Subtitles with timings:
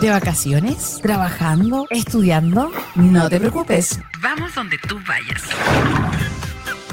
[0.00, 0.98] ¿De vacaciones?
[1.02, 1.86] ¿Trabajando?
[1.90, 2.70] ¿Estudiando?
[2.94, 4.00] No te preocupes.
[4.20, 5.42] Vamos donde tú vayas.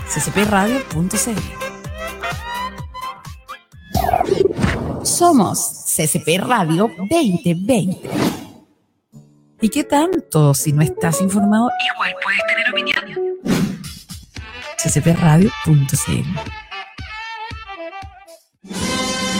[0.08, 1.40] ccpradio.cl
[5.04, 8.10] Somos CCP Radio 2020.
[9.62, 10.54] ¿Y qué tanto?
[10.54, 13.33] Si no estás informado, igual puedes tener opinión.
[14.78, 16.40] ccpradio.cl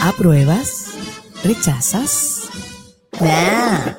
[0.02, 0.90] ¿Apruebas?
[1.42, 2.50] ¿Rechazas?
[3.20, 3.94] Nah.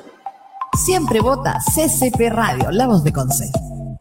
[0.84, 3.96] Siempre vota CCP Radio, la voz de consejo.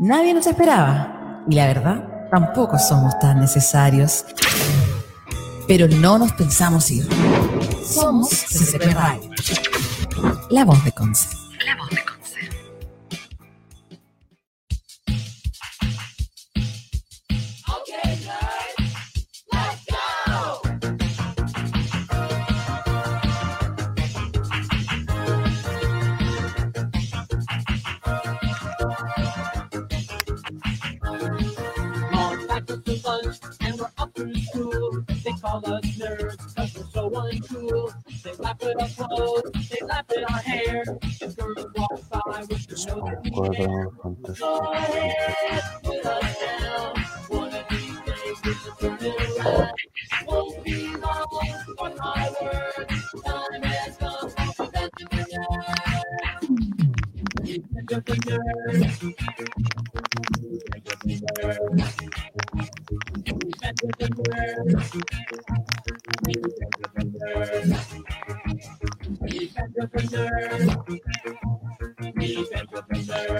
[0.00, 1.44] Nadie nos esperaba.
[1.48, 4.24] Y la verdad, tampoco somos tan necesarios.
[5.66, 7.08] Pero no nos pensamos ir.
[7.84, 9.30] Somos CCP Radio.
[10.50, 11.36] La voz de Conce.
[11.66, 12.07] La voz de
[33.60, 35.04] and we're up through school.
[35.24, 37.92] They call us nerds, cause we're so uncool.
[38.22, 40.84] They laugh at our clothes, they laugh at our hair.
[40.84, 43.88] The girls walk by that we care.
[44.04, 46.96] Uh, Go ahead, put us down.
[47.28, 49.72] One of these days we turn it around.
[50.26, 52.30] Won't be long for my.
[53.26, 55.24] Time has come that to be.
[57.88, 58.02] You're.
[61.06, 62.07] You're nerd.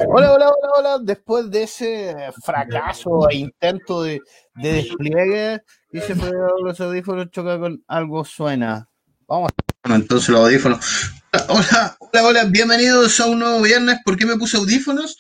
[0.07, 0.99] Hola, hola, hola, hola.
[1.03, 4.21] Después de ese fracaso e intento de,
[4.55, 5.63] de despliegue,
[5.93, 6.15] dice
[6.63, 8.89] los audífonos choca con algo suena.
[9.27, 9.51] Vamos.
[9.85, 11.13] entonces los audífonos.
[11.49, 13.99] Hola, hola, hola, bienvenidos a un nuevo viernes.
[14.03, 15.19] ¿Por qué me puse audífonos?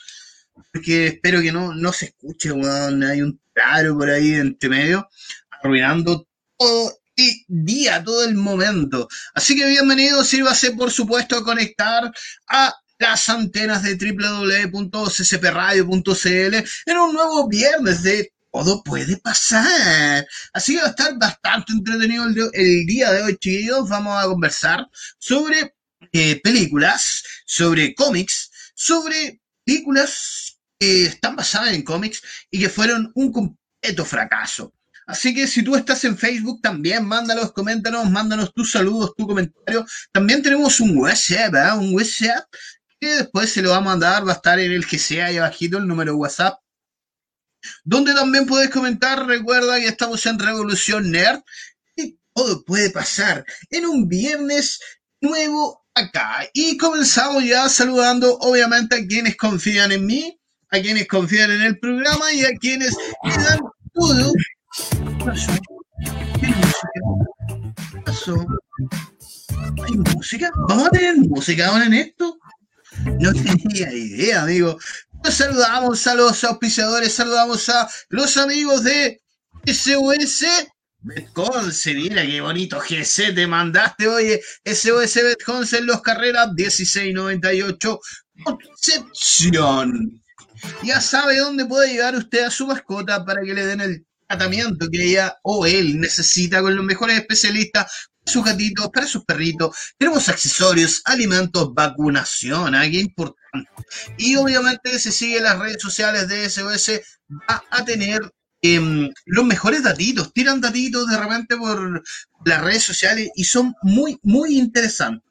[0.72, 3.02] Porque espero que no, no se escuche, weón.
[3.02, 5.08] Hay un claro por ahí entre medio,
[5.50, 6.26] arruinando
[6.56, 9.08] todo el día, todo el momento.
[9.34, 12.12] Así que bienvenidos, sírvase por supuesto a conectar
[12.48, 16.54] a las antenas de www.ccpradio.cl
[16.86, 20.26] en un nuevo viernes de todo puede pasar.
[20.52, 23.88] Así que va a estar bastante entretenido el, día de hoy, chicos.
[23.88, 24.86] Vamos a conversar
[25.18, 25.74] sobre
[26.12, 30.47] eh, películas, sobre cómics, sobre películas
[30.78, 34.72] que están basadas en cómics y que fueron un completo fracaso.
[35.06, 39.86] Así que si tú estás en Facebook también, mándalos, coméntanos, mándanos tus saludos, tu comentario.
[40.12, 41.72] También tenemos un WhatsApp, ¿eh?
[41.78, 42.44] un WhatsApp
[43.00, 45.38] que después se lo vamos a mandar, va a estar en el que sea ahí
[45.38, 46.58] abajito el número WhatsApp.
[47.84, 51.40] Donde también puedes comentar, recuerda que estamos en Revolución Nerd
[51.96, 54.78] y todo puede pasar en un viernes
[55.20, 56.48] nuevo acá.
[56.52, 60.37] Y comenzamos ya saludando obviamente a quienes confían en mí,
[60.70, 63.60] a quienes confían en el programa y a quienes me dan
[63.94, 64.32] todo.
[66.40, 68.46] ¿Qué pasó?
[69.84, 70.50] ¿Hay música?
[70.68, 72.38] ¿Vamos a tener música ahora en esto?
[73.20, 74.78] No tenía idea, amigo.
[75.24, 79.20] Nos saludamos a los auspiciadores, saludamos a los amigos de
[79.66, 80.44] SOS
[81.00, 81.94] Betconce.
[81.94, 84.40] Mira qué bonito GC te mandaste, oye.
[84.64, 88.00] SOS Betconce en los carreras 1698
[88.44, 90.22] Concepción.
[90.82, 94.88] Ya sabe dónde puede llegar usted a su mascota para que le den el tratamiento
[94.90, 99.76] que ella o él necesita con los mejores especialistas sus gatitos, para sus perritos.
[99.96, 102.82] Tenemos accesorios, alimentos, vacunación, ¿ah?
[102.82, 103.70] qué importante.
[104.18, 107.00] Y obviamente, si sigue las redes sociales de SOS,
[107.50, 108.20] va a tener
[108.62, 110.32] em, los mejores datitos.
[110.32, 112.02] Tiran datitos de repente por
[112.44, 115.27] las redes sociales y son muy, muy interesantes.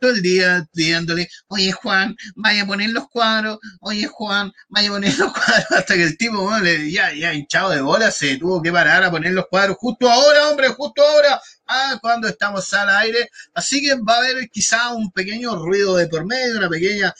[0.00, 4.92] Todo el día pidiéndole, oye Juan, vaya a poner los cuadros, oye Juan, vaya a
[4.92, 8.60] poner los cuadros, hasta que el tipo, le, ya, ya hinchado de bola, se tuvo
[8.60, 9.76] que parar a poner los cuadros.
[9.78, 13.30] Justo ahora, hombre, justo ahora, ah, cuando estamos al aire.
[13.54, 17.14] Así que va a haber quizá un pequeño ruido de por medio, una pequeña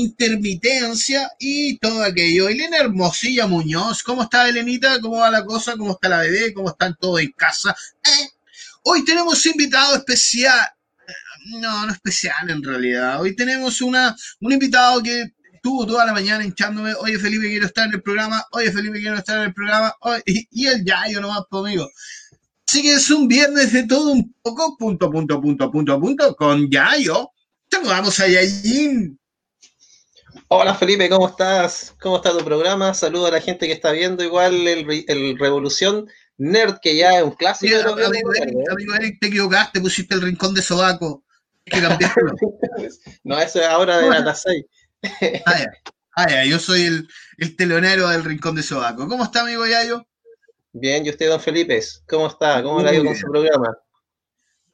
[0.00, 2.48] intermitencia y todo aquello.
[2.48, 5.00] Elena Hermosilla Muñoz, ¿cómo está Elenita?
[5.00, 5.76] ¿Cómo va la cosa?
[5.76, 6.52] ¿Cómo está la bebé?
[6.54, 7.74] ¿Cómo están todos en casa?
[8.04, 8.28] Eh,
[8.84, 10.66] hoy tenemos invitado especial.
[11.46, 13.20] No, no especial en realidad.
[13.20, 17.86] Hoy tenemos una, un invitado que estuvo toda la mañana hinchándome, oye Felipe, quiero estar
[17.86, 21.42] en el programa, oye Felipe, quiero estar en el programa, y, y el no nomás
[21.50, 21.88] conmigo.
[22.66, 26.70] Así que es un viernes de todo un poco, punto, punto, punto, punto, punto, con
[26.70, 27.30] Yayo.
[27.70, 29.18] Saludamos a Yayin.
[30.46, 31.96] Hola Felipe, ¿cómo estás?
[32.00, 32.94] ¿Cómo está tu programa?
[32.94, 37.32] Saludo a la gente que está viendo igual el, Revolución Nerd, que ya es un
[37.32, 37.76] clásico.
[37.90, 41.24] amigo, Eric, te equivocaste, pusiste el rincón de Sobaco.
[41.64, 41.80] que
[43.24, 44.64] no, eso es ahora de las 6.
[45.46, 45.66] ah,
[46.14, 47.08] ah yo soy el,
[47.38, 49.08] el, telonero del rincón de Sobaco.
[49.08, 50.06] ¿Cómo está, amigo Yayo?
[50.72, 51.82] Bien, ¿y usted, don Felipe?
[52.08, 52.62] ¿Cómo está?
[52.62, 53.76] ¿Cómo le ha ido con su programa?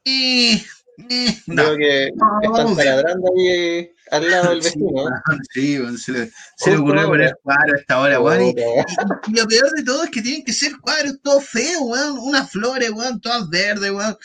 [0.05, 0.63] Y
[1.47, 4.89] Creo que están taladrando ahí al lado del vecino.
[5.53, 8.43] Sí, se, le, se le, ocurrió poner cuadros a esta hora, weón.
[8.43, 12.19] Y, lo peor de todo es que tienen que ser cuadros todos feos, weón.
[12.19, 14.17] Unas flores, weón, todas verdes, weón.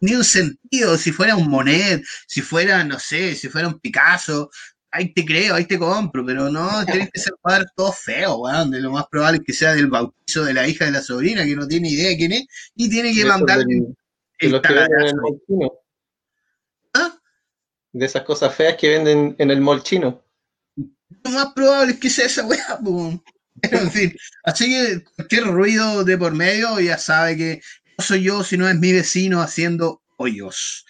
[0.00, 0.96] Ni un sentido.
[0.96, 4.50] Si fuera un Monet, si fuera, no sé, si fuera un Picasso,
[4.90, 8.70] ahí te creo, ahí te compro, pero no, tienen que ser cuadros todos feos, weón.
[8.70, 11.44] De lo más probable es que sea del bautizo de la hija de la sobrina,
[11.44, 13.94] que no tiene idea de quién es, y tiene que mandar el,
[14.38, 14.60] el
[17.92, 20.22] de esas cosas feas que venden en el mall chino.
[20.76, 22.78] Lo más probable es que sea esa weá,
[23.60, 27.62] Pero en fin, así que cualquier ruido de por medio ya sabe que
[27.96, 30.86] no soy yo, sino es mi vecino haciendo hoyos.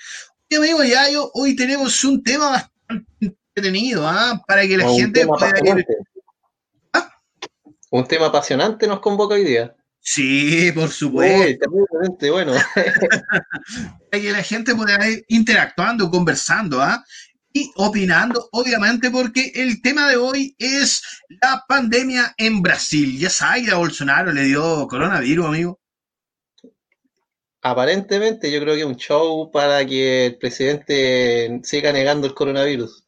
[0.50, 4.42] Oye, amigo Yayo, hoy tenemos un tema bastante entretenido, ¿ah?
[4.46, 5.86] Para que la gente pueda ir...
[6.92, 7.10] ¿Ah?
[7.90, 9.74] Un tema apasionante nos convoca hoy día.
[10.10, 11.70] Sí, por supuesto.
[12.30, 12.54] bueno.
[14.10, 17.04] que la gente pueda ir interactuando, conversando, ¿ah?
[17.52, 21.02] Y opinando, obviamente, porque el tema de hoy es
[21.42, 23.18] la pandemia en Brasil.
[23.18, 25.80] Ya sabes, a Bolsonaro le dio coronavirus, amigo.
[27.60, 33.04] Aparentemente, yo creo que es un show para que el presidente siga negando el coronavirus.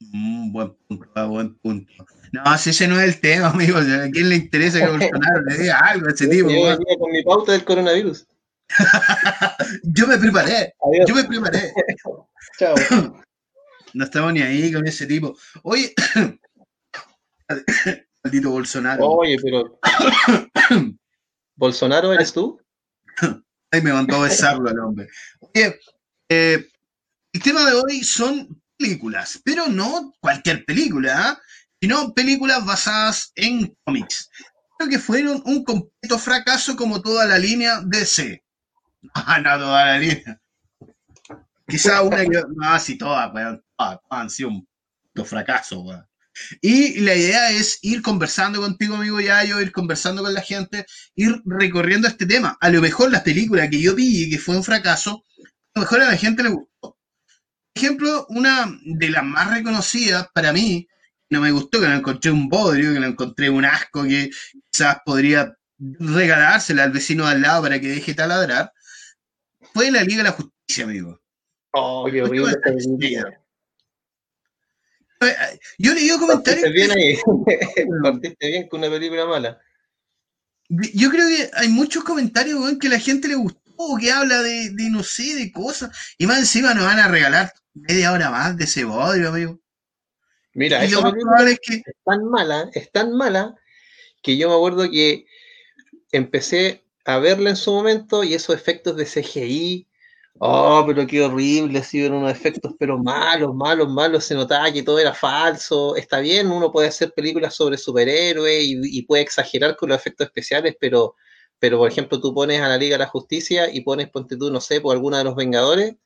[0.00, 2.06] Mm, buen punto, buen punto.
[2.32, 3.78] No, si ese no es el tema, amigo.
[3.78, 6.48] ¿A quién le interesa que Bolsonaro le diga algo a ese tipo?
[6.48, 8.26] Yo venía con mi pauta del coronavirus.
[9.84, 10.74] yo me preparé.
[11.06, 11.72] Yo me preparé.
[12.58, 12.74] Chao.
[13.94, 15.36] No estamos ni ahí con ese tipo.
[15.62, 15.94] Oye,
[18.24, 19.06] maldito Bolsonaro.
[19.06, 19.78] Oye, pero.
[21.56, 22.60] ¿Bolsonaro eres tú?
[23.70, 25.08] Ay, me mandó a besarlo al hombre.
[25.40, 25.78] Oye,
[26.28, 26.66] eh,
[27.32, 31.30] el tema de hoy son películas, pero no cualquier película.
[31.30, 31.40] ¿ah?
[31.86, 34.28] Sino películas basadas en cómics.
[34.76, 38.42] Creo que fueron un completo fracaso como toda la línea DC.
[39.14, 40.40] Ah, no, toda la línea.
[41.68, 42.42] Quizá una que.
[42.56, 43.62] No, sí, todas, weón.
[44.10, 44.66] han sido un
[45.24, 46.04] fracaso, weón.
[46.60, 51.40] Y la idea es ir conversando contigo, amigo Yayo, ir conversando con la gente, ir
[51.44, 52.58] recorriendo este tema.
[52.60, 55.82] A lo mejor la película que yo vi y que fue un fracaso, a lo
[55.82, 56.68] mejor a la gente le gustó.
[56.80, 56.96] Por
[57.76, 60.88] ejemplo, una de las más reconocidas para mí
[61.30, 64.30] no me gustó, que no encontré un bodrio, que no encontré un asco que
[64.70, 68.72] quizás podría regalársela al vecino de al lado para que deje taladrar,
[69.74, 71.20] fue la Liga de la Justicia, amigo.
[71.72, 72.54] Oh, qué horrible.
[75.78, 76.72] Yo le digo comentarios.
[76.72, 77.16] bien ahí.
[78.02, 79.60] Partiste bien con una película mala.
[80.68, 83.60] Yo creo que hay muchos comentarios que a la gente le gustó,
[84.00, 87.52] que habla de, de no sé, de cosas, y más encima nos van a regalar
[87.74, 89.60] media hora más de ese bodrio, amigo.
[90.56, 90.90] Mira, es,
[91.60, 91.82] que...
[92.02, 93.54] tan mala, es tan mala,
[94.22, 95.26] que yo me acuerdo que
[96.12, 99.86] empecé a verla en su momento y esos efectos de CGI,
[100.38, 104.82] oh, pero qué horrible, así eran unos efectos, pero malos, malos, malos, se notaba que
[104.82, 105.94] todo era falso.
[105.94, 110.74] Está bien, uno puede hacer películas sobre superhéroes y, puede exagerar con los efectos especiales,
[110.80, 111.16] pero,
[111.58, 114.50] pero por ejemplo, tú pones a la Liga de la Justicia y pones, ponte tú,
[114.50, 115.96] no sé, por alguna de los Vengadores,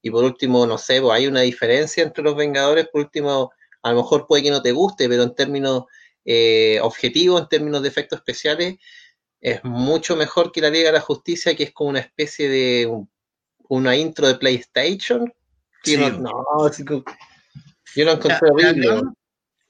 [0.00, 3.92] y por último, no sé, pues hay una diferencia entre los Vengadores, por último a
[3.92, 5.84] lo mejor puede que no te guste, pero en términos
[6.24, 8.76] eh, objetivos, en términos de efectos especiales,
[9.40, 12.90] es mucho mejor que la Liga de la Justicia, que es como una especie de
[13.68, 15.32] una intro de PlayStation.
[15.86, 16.70] no, no
[17.94, 19.02] yo lo encontré horrible.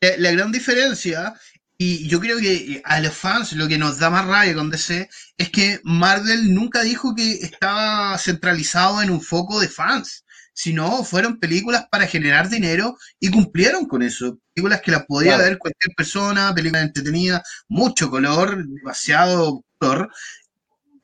[0.01, 1.35] La, gran diferencia,
[1.77, 5.09] y yo creo que a los fans lo que nos da más rabia con DC,
[5.37, 10.25] es que Marvel nunca dijo que estaba centralizado en un foco de fans
[10.59, 14.41] sino fueron películas para generar dinero y cumplieron con eso.
[14.53, 20.11] Películas que las podía ver cualquier persona, películas entretenidas, mucho color, demasiado color.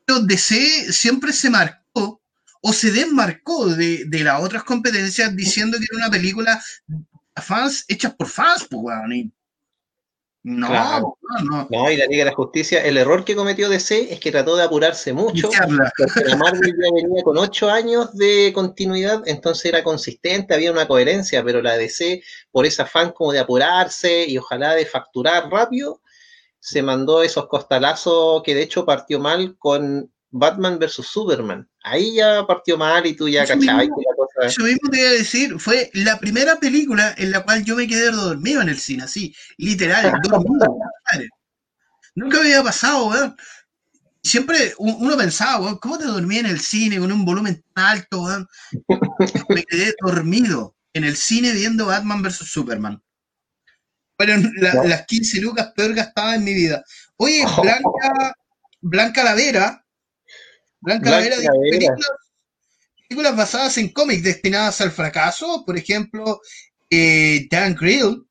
[0.05, 2.21] Pero DC siempre se marcó
[2.63, 6.61] o se desmarcó de, de las otras competencias diciendo que era una película
[7.37, 9.31] a fans hechas por fans, pues, bueno,
[10.45, 11.91] no, no, no.
[11.91, 14.63] y la Liga de la Justicia, el error que cometió DC es que trató de
[14.65, 15.49] apurarse mucho.
[15.51, 21.43] la Marvel ya venía con ocho años de continuidad, entonces era consistente, había una coherencia,
[21.43, 22.23] pero la DC,
[22.53, 26.03] por ese afán como de apurarse y ojalá de facturar rápido,
[26.61, 31.71] se mandó esos costalazos que de hecho partió mal con Batman versus Superman.
[31.87, 33.89] Ahí ya partió mal y tú ya cachabas.
[34.43, 37.87] Eso mismo te iba a decir, fue la primera película en la cual yo me
[37.87, 40.79] quedé dormido en el cine, así, literal, dormido.
[42.15, 43.37] Nunca había pasado, weón.
[44.23, 48.23] Siempre uno pensaba, weón, ¿cómo te dormí en el cine con un volumen tan alto,
[48.23, 48.49] weón?
[49.51, 53.03] Me quedé dormido en el cine viendo Batman versus Superman.
[54.17, 56.83] Fueron las 15 lucas peor gastadas en mi vida.
[57.17, 58.35] Oye, Blanca,
[58.81, 59.84] Blanca Lavera
[60.85, 61.53] Blanca, Blanca
[63.09, 66.41] películas, basadas en cómics destinadas al fracaso, por ejemplo,
[66.91, 68.27] eh, Dan Grill.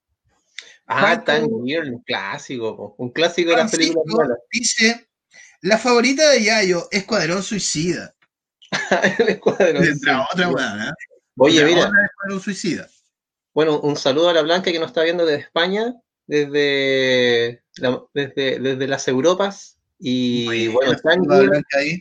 [0.85, 5.07] Ah, Dan Grill, un clásico, un clásico de las películas Dice,
[5.61, 8.13] la favorita de Yayo, Escuadrón Suicida.
[9.27, 10.27] Escuadrón Suicida.
[10.31, 10.93] otra buena, ¿eh?
[11.37, 11.91] Oye, mira.
[12.05, 12.87] Escuadrón Suicida.
[13.55, 15.95] Bueno, un saludo a la Blanca que nos está viendo desde España,
[16.27, 17.63] desde,
[18.13, 19.77] desde, desde las Europas.
[19.97, 21.99] Y bueno, Dan Blanca ahí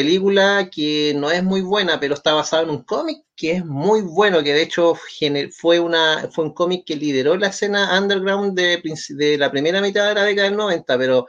[0.00, 4.00] película que no es muy buena, pero está basada en un cómic que es muy
[4.00, 8.82] bueno, que de hecho fue, una, fue un cómic que lideró la escena underground de,
[9.10, 11.26] de, la primera mitad de la década del 90, pero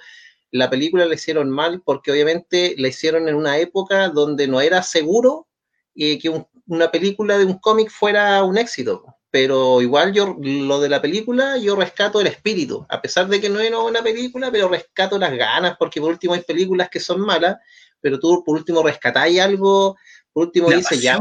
[0.52, 4.82] la película la hicieron mal porque obviamente la hicieron en una época donde no era
[4.84, 5.48] seguro
[5.94, 6.32] eh, que
[6.68, 9.04] una película de un cómic fuera un éxito.
[9.32, 13.50] Pero igual yo, lo de la película, yo rescato el espíritu, a pesar de que
[13.50, 17.22] no era una película, pero rescato las ganas, porque por último hay películas que son
[17.22, 17.58] malas,
[18.02, 19.96] pero tú por último rescatáis algo,
[20.34, 21.20] por último dice ya.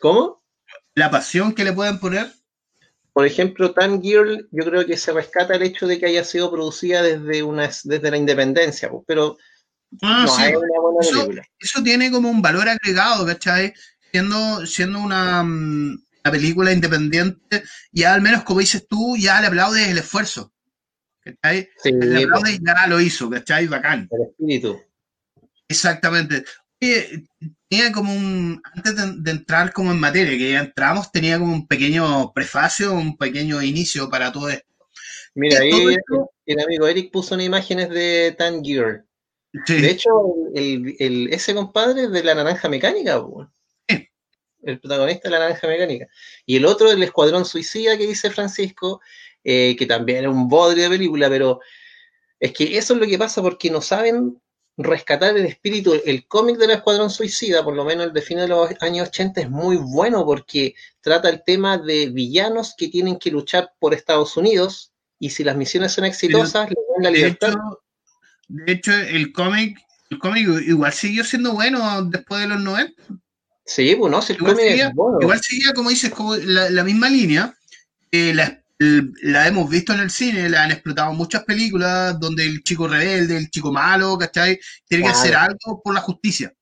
[0.00, 0.42] ¿Cómo?
[0.94, 2.32] La pasión que le pueden poner.
[3.12, 6.50] Por ejemplo, Tan Girl, yo creo que se rescata el hecho de que haya sido
[6.50, 9.36] producida desde una desde la independencia, pero
[10.02, 11.42] ah, no hay una buena eso, película.
[11.58, 13.74] Eso tiene como un valor agregado, ¿cachai?
[14.12, 19.48] Siendo, siendo una, mm, una película independiente, ya al menos como dices tú, ya le
[19.48, 20.52] aplaudes el esfuerzo.
[21.20, 21.68] ¿Cachai?
[21.82, 21.90] Sí,
[22.62, 23.66] ya lo hizo, ¿cachai?
[23.66, 24.08] Bacán.
[24.10, 24.80] El espíritu.
[25.68, 26.44] Exactamente.
[26.82, 27.24] Oye,
[27.68, 31.66] tenía como un, antes de, entrar como en materia, que ya entramos, tenía como un
[31.66, 34.66] pequeño prefacio, un pequeño inicio para todo esto.
[35.34, 35.96] Mira, ahí
[36.46, 39.04] el amigo Eric puso unas imágenes de Tangier.
[39.52, 40.10] De hecho,
[40.54, 43.20] el, ese compadre es de la naranja mecánica,
[44.62, 46.06] el protagonista de la naranja mecánica.
[46.46, 49.00] Y el otro, el escuadrón suicida que dice Francisco,
[49.44, 51.60] eh, que también es un bodrio de película, pero
[52.38, 54.40] es que eso es lo que pasa porque no saben
[54.76, 55.94] rescatar el espíritu.
[56.04, 59.42] El cómic del Escuadrón Suicida, por lo menos el de fin de los años 80,
[59.42, 64.36] es muy bueno porque trata el tema de villanos que tienen que luchar por Estados
[64.36, 67.54] Unidos y si las misiones son exitosas, le dan la libertad.
[68.48, 69.78] De hecho, el cómic
[70.10, 73.02] el cómic igual siguió siendo bueno después de los 90.
[73.64, 77.08] Sí, bueno, pues, si el igual, cómic seguía, igual seguía, como dices, como la, misma
[77.08, 77.54] línea.
[78.10, 82.62] Eh, la, la hemos visto en el cine, la han explotado muchas películas donde el
[82.62, 84.58] chico rebelde, el chico malo, ¿cachai?
[84.88, 86.54] Tiene que hacer algo por la justicia.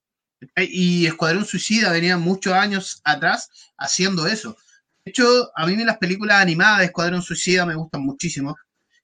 [0.56, 4.56] Y Escuadrón Suicida venía muchos años atrás haciendo eso.
[5.04, 8.56] De hecho, a mí las películas animadas de Escuadrón Suicida me gustan muchísimo.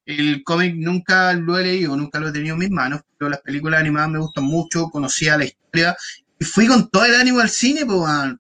[0.05, 3.41] El cómic nunca lo he leído, nunca lo he tenido en mis manos, pero las
[3.43, 5.97] películas animadas me gustan mucho, conocía la historia
[6.39, 8.35] y fui con todo el ánimo al cine, pues,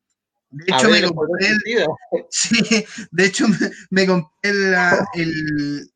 [0.66, 1.48] de hecho, me compré,
[3.10, 3.46] de hecho,
[3.90, 4.52] me, compré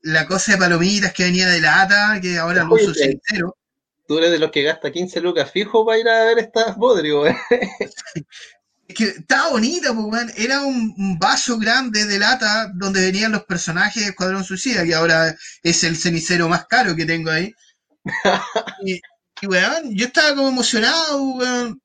[0.03, 3.57] la, cosa de palomitas que venía de la ATA, que ahora lo uso entero.
[4.07, 7.27] Tú eres de los que gasta 15 lucas fijo para ir a ver estas bodrio,
[7.27, 7.37] Es
[8.95, 14.11] que estaba bonita, pues, Era un, vaso grande de lata donde venían los personajes de
[14.11, 17.53] Escuadrón Suicida, que ahora es el cenicero más caro que tengo ahí.
[18.85, 19.01] y,
[19.47, 21.81] weón, yo estaba como emocionado, weón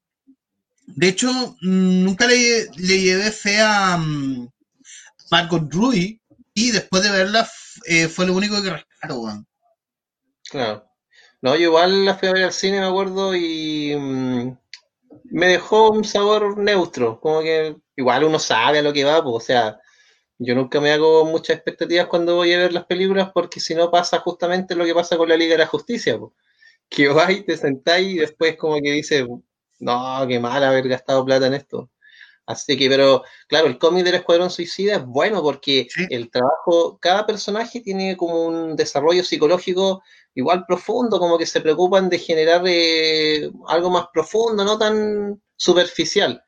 [0.95, 4.50] de hecho, nunca le, llevé fe a mm,
[5.31, 5.69] Margot
[6.53, 7.50] y después de verla
[7.85, 9.45] eh, fue lo único que rescató,
[10.50, 10.85] Claro.
[11.41, 14.57] No, yo igual la fui a ver al cine, me acuerdo, y mm,
[15.31, 19.35] me dejó un sabor neutro, como que igual uno sabe a lo que va, pues,
[19.35, 19.79] o sea,
[20.38, 23.91] yo nunca me hago muchas expectativas cuando voy a ver las películas porque si no
[23.91, 26.19] pasa justamente lo que pasa con la Liga de la Justicia,
[26.89, 29.27] que vais, te sentáis y después como que dice,
[29.83, 31.89] no, qué mal haber gastado plata en esto.
[32.45, 37.25] Así que, pero claro, el cómic del Escuadrón Suicida es bueno porque el trabajo, cada
[37.25, 40.03] personaje tiene como un desarrollo psicológico
[40.35, 46.43] igual profundo, como que se preocupan de generar eh, algo más profundo, no tan superficial.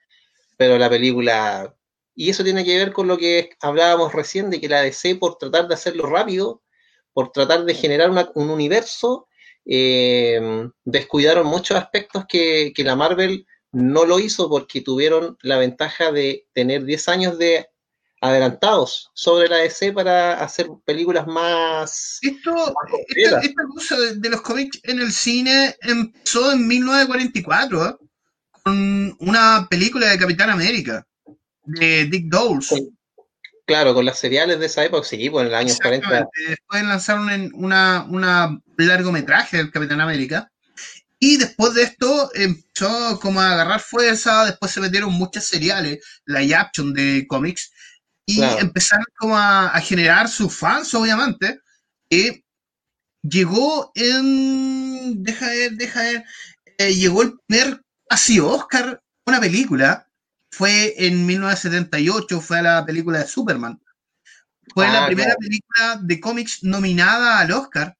[0.57, 1.73] Pero la película,
[2.13, 5.37] y eso tiene que ver con lo que hablábamos recién, de que la DC, por
[5.37, 6.61] tratar de hacerlo rápido,
[7.13, 9.27] por tratar de generar un universo,
[9.65, 16.11] eh, descuidaron muchos aspectos que, que la Marvel no lo hizo porque tuvieron la ventaja
[16.11, 17.67] de tener 10 años de
[18.21, 22.19] adelantados sobre la DC para hacer películas más.
[22.21, 22.73] Esto,
[23.09, 27.95] esta, cosa de, los cómics en el cine empezó en 1944 ¿eh?
[28.63, 31.05] con una película de Capitán América
[31.65, 32.73] de Dick Dowles.
[33.65, 36.27] Claro, con las seriales de esa época, sí, pues en el año 40.
[36.47, 40.51] Después lanzaron una, una largometraje del Capitán América
[41.19, 46.39] y después de esto empezó como a agarrar fuerza, después se metieron muchas seriales, la
[46.59, 47.71] action de cómics,
[48.27, 51.61] y empezaron como a, generar sus fans, obviamente.
[52.09, 52.43] Y
[53.21, 55.23] llegó en.
[55.23, 56.23] Deja ver, deja ver.
[56.77, 60.04] Eh, llegó el primer así Oscar, una película.
[60.57, 63.81] Fue en 1978, fue la película de Superman.
[64.73, 67.97] Fue la ah, primera película de cómics nominada al Oscar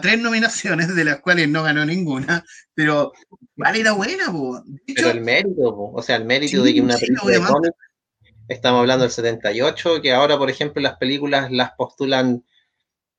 [0.00, 3.12] tres nominaciones, de las cuales no ganó ninguna, pero
[3.56, 4.62] vale, era buena, po.
[4.94, 7.76] pero el mérito, o sea, el mérito de que una película de cómics,
[8.48, 12.44] estamos hablando del 78, que ahora, por ejemplo, las películas las postulan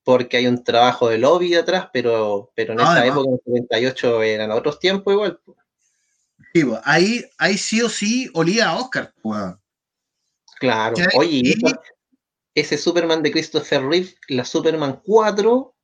[0.04, 4.22] porque hay un trabajo de lobby atrás, pero, pero en esa época, en el 78,
[4.24, 5.40] eran otros tiempos igual.
[6.52, 9.14] Sí, ahí, ahí sí o sí olía a Oscar.
[10.60, 11.54] Claro, oye,
[12.54, 15.74] ese Superman de Christopher Reeve, la Superman 4,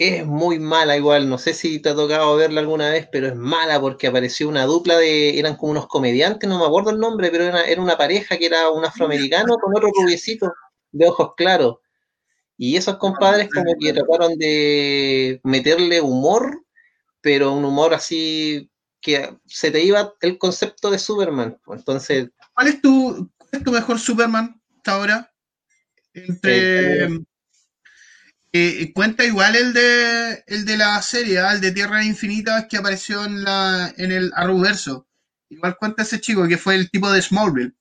[0.00, 3.36] es muy mala igual, no sé si te ha tocado verla alguna vez, pero es
[3.36, 7.30] mala porque apareció una dupla de, eran como unos comediantes, no me acuerdo el nombre,
[7.30, 10.50] pero era, una pareja que era un afroamericano con otro rubiecito
[10.90, 11.76] de ojos claros.
[12.56, 16.64] Y esos compadres como que trataron de meterle humor,
[17.20, 18.69] pero un humor así
[19.00, 21.58] que se te iba el concepto de Superman.
[21.68, 22.30] Entonces...
[22.54, 25.32] ¿Cuál es tu, cuál es tu mejor Superman hasta ahora?
[26.14, 27.04] Entre...
[28.52, 31.52] Eh, eh, cuenta igual el de el de la serie, ¿ah?
[31.52, 35.06] el de Tierra Infinita que apareció en la en el Arrowverso.
[35.50, 37.74] Igual cuenta ese chico que fue el tipo de Smallville.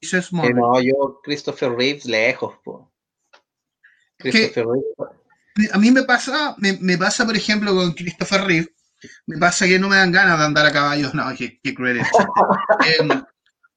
[0.00, 0.54] Hizo Smallville.
[0.54, 2.54] no, yo Christopher Reeves lejos,
[4.18, 5.72] Christopher Reeves.
[5.72, 8.70] A mí me pasa, me, pasa por ejemplo con Christopher Reeves,
[9.26, 11.98] me pasa que no me dan ganas de andar a caballos, no, qué, qué cruel
[11.98, 12.08] es.
[13.00, 13.08] Em,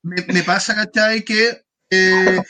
[0.04, 1.24] me, pasa, ¿cachai?
[1.24, 2.42] Que eh,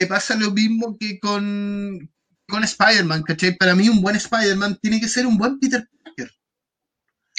[0.00, 2.10] me pasa lo mismo que con,
[2.48, 3.56] con Spider-Man, ¿cachai?
[3.56, 6.32] Para mí un buen Spider-Man tiene que ser un buen Peter Parker.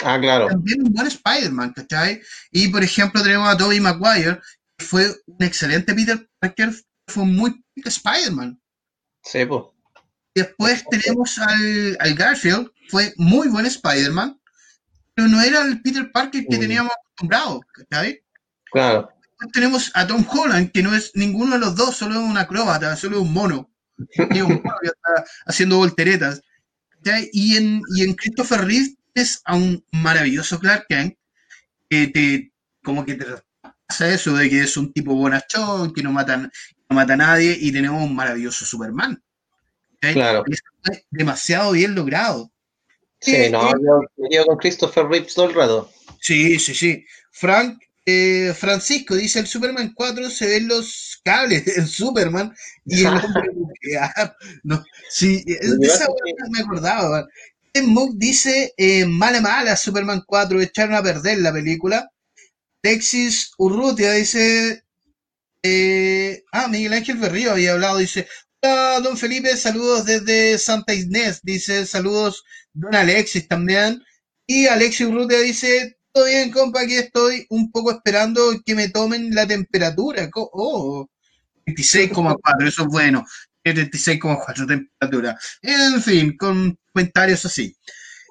[0.03, 0.47] Ah, claro.
[0.47, 2.21] También un buen Spider-Man, ¿cachai?
[2.51, 4.39] Y por ejemplo tenemos a Tobey Maguire,
[4.77, 6.73] que fue un excelente Peter Parker,
[7.07, 8.59] fue un muy Spider-Man.
[9.23, 9.63] Sí, pues.
[10.35, 14.38] Después tenemos al, al, Garfield, fue muy buen Spider-Man,
[15.19, 18.23] pero no era el Peter Parker que teníamos acostumbrado, ¿cachai?
[18.71, 19.09] Claro.
[19.21, 22.37] Después tenemos a Tom Holland, que no es ninguno de los dos, solo es un
[22.37, 23.69] acróbata, solo es un mono
[25.45, 26.41] haciendo volteretas.
[27.33, 31.17] Y, en, y en Christopher Reeve es a un maravilloso Clark Kent
[31.89, 33.25] que te, como que te
[33.87, 36.49] pasa eso de que es un tipo bonachón, que no mata, no
[36.95, 39.21] mata a nadie, y tenemos un maravilloso Superman.
[39.99, 40.45] Claro.
[41.11, 42.53] demasiado bien logrado.
[43.21, 43.71] Sí, eh, no,
[44.31, 45.91] yo, con Christopher Reeve todo el rato.
[46.21, 47.05] Sí, sí, sí.
[47.31, 52.55] Frank eh, Francisco dice, el Superman 4 se ven los cables del Superman
[52.85, 53.49] y el hombre
[54.63, 57.27] no, sí, de esa no me acordaba.
[57.83, 62.09] Mook dice, eh, mala mala Superman 4, echaron a perder la película.
[62.81, 64.83] Texas Urrutia dice,
[65.61, 68.27] eh, ah, Miguel Ángel Berrío había hablado, dice,
[68.61, 72.43] hola, don Felipe, saludos desde Santa Inés, dice, saludos,
[72.73, 74.03] don Alexis también.
[74.45, 79.33] Y Alexis Urrutia dice, todo bien, compa, aquí estoy un poco esperando que me tomen
[79.33, 80.29] la temperatura.
[80.33, 81.07] Oh,
[81.65, 83.25] 26,4, eso es bueno.
[83.63, 85.37] 36,4 temperatura.
[85.61, 87.75] En fin, con comentarios así.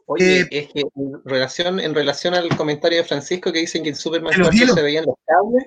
[0.06, 3.90] Oye, eh, es que en relación, en relación al comentario de Francisco que dicen que
[3.90, 5.66] en Superman 4 se veían los cables,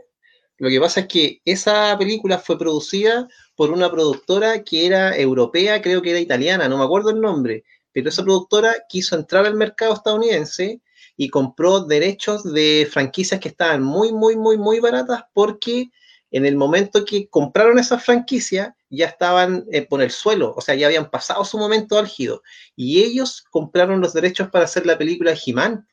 [0.62, 5.82] lo que pasa es que esa película fue producida por una productora que era europea,
[5.82, 9.56] creo que era italiana, no me acuerdo el nombre, pero esa productora quiso entrar al
[9.56, 10.80] mercado estadounidense
[11.18, 15.90] y compró derechos de franquicias que estaban muy, muy, muy, muy baratas porque
[16.30, 20.76] en el momento que compraron esas franquicias ya estaban eh, por el suelo, o sea,
[20.76, 22.44] ya habían pasado su momento álgido.
[22.76, 25.88] Y ellos compraron los derechos para hacer la película He-Man.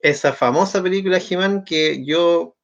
[0.00, 2.54] Esa famosa película He-Man que yo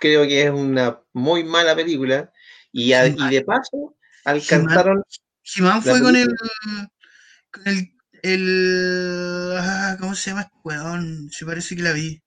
[0.00, 2.32] creo que es una muy mala película.
[2.72, 5.02] Y, de paso alcanzaron...
[5.56, 6.28] He-Man fue con el,
[7.50, 9.54] con el el.
[9.58, 10.50] Ah, ¿Cómo se llama?
[10.64, 12.22] Weón, se parece que la vi.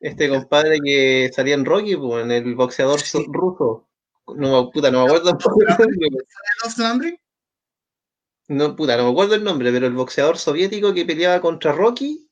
[0.00, 3.88] Este compadre que salía en Rocky, pues, en el boxeador ruso.
[4.34, 7.20] No, puta, no me acuerdo el nombre.
[8.48, 12.25] No, puta, no me acuerdo el nombre, pero el boxeador soviético que peleaba contra Rocky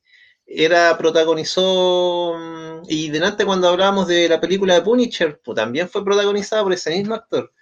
[0.46, 6.04] era protagonizó mm, y delante cuando hablábamos de la película de Punisher, pues también fue
[6.04, 7.52] protagonizada por ese mismo actor.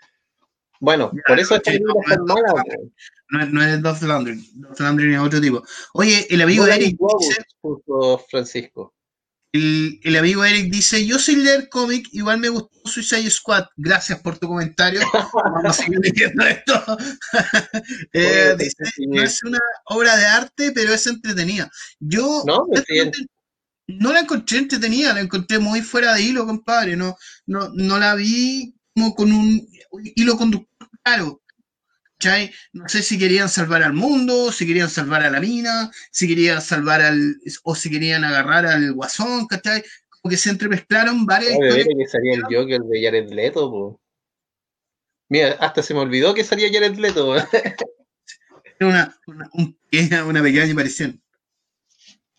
[0.81, 2.65] Bueno, por eso esta película es tan mala.
[3.31, 4.45] No, no es Dolph Lundgren.
[4.55, 5.63] Dolph es otro tipo.
[5.95, 7.47] Oye, el amigo Eric dice...
[8.29, 8.93] Francisco.
[9.53, 13.67] El, el, amigo Eric dice, yo soy leer cómic, igual me gustó Suicide Squad.
[13.77, 15.01] Gracias por tu comentario.
[15.35, 16.99] Vamos a seguir leyendo esto.
[18.13, 21.71] eh, dice, no es una obra de arte, pero es entretenida.
[22.01, 22.67] Yo no,
[23.89, 26.97] no la encontré entretenida, la encontré muy fuera de hilo, compadre.
[26.97, 29.69] No, no, no la vi como con un
[30.17, 31.42] hilo conductor claro.
[32.73, 36.61] No sé si querían salvar al mundo, si querían salvar a la mina, si querían
[36.61, 37.37] salvar al.
[37.65, 39.83] o si querían agarrar al guasón, ¿cachai?
[40.09, 41.87] Como que se entremezclaron varias historias.
[41.87, 44.01] que salía el Joker de Jared Leto, po.
[45.29, 47.35] Mira, hasta se me olvidó que salía Jared Leto.
[48.81, 51.23] una, una, una pequeña aparición.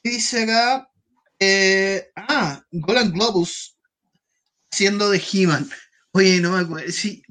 [0.04, 0.90] Dice acá.
[1.40, 3.76] Eh, ah, Golan Globus
[4.72, 5.70] siendo de He-Man.
[6.12, 6.92] Oye, no me acuerdo.
[6.92, 7.24] Sí,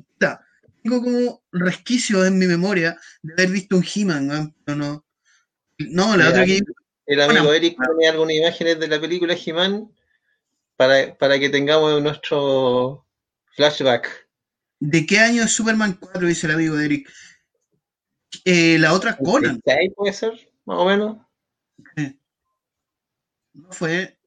[0.83, 5.05] tengo como resquicio en mi memoria de haber visto un He-Man, no.
[5.79, 6.61] No, la otra que.
[7.07, 9.91] El amigo Eric pone algunas imágenes de la película He-Man
[10.77, 13.07] para, para que tengamos nuestro
[13.57, 14.29] flashback.
[14.79, 16.27] ¿De qué año es Superman 4?
[16.27, 17.09] Dice el amigo Eric.
[18.45, 19.61] Eh, la otra es Conan.
[19.95, 20.33] puede ser,
[20.65, 21.19] más o menos.
[23.53, 24.19] ¿No fue,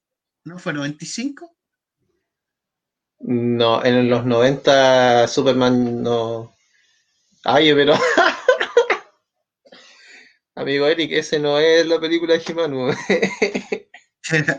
[0.44, 1.55] ¿No fue 95?
[3.28, 6.56] No, en los 90 Superman no.
[7.44, 7.96] Ay, pero.
[10.56, 12.96] Amigo Eric, ese no es la película de He-Man.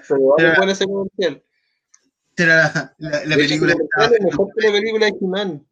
[0.08, 1.44] pero poner ese comercial.
[2.36, 3.72] Era la, la, película.
[3.72, 5.64] Es mejor que la película de He-Man.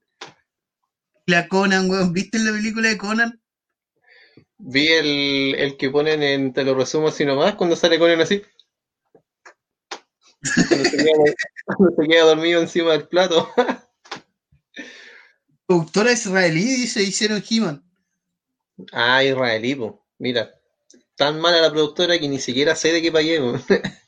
[1.26, 2.12] La Conan, weón.
[2.12, 3.42] ¿Viste la película de Conan?
[4.59, 8.40] Vi el, el que ponen en, te lo resumo así nomás, cuando sale Conan así.
[10.68, 10.90] Cuando
[11.96, 13.48] se, queda, dormido encima del plato.
[15.66, 17.83] Productora israelí, dice, hicieron He-Man.
[18.92, 19.94] Ah, israelí, pues.
[20.18, 20.54] Mira,
[21.16, 23.40] tan mala la productora que ni siquiera sé de qué pagué.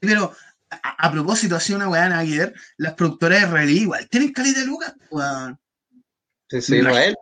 [0.00, 0.34] Pero,
[0.70, 4.94] a, propósito, ha sido una weá ayer, las productoras israelí igual tienen calidad de lucas,
[5.10, 5.60] weón.
[6.50, 7.16] Israel.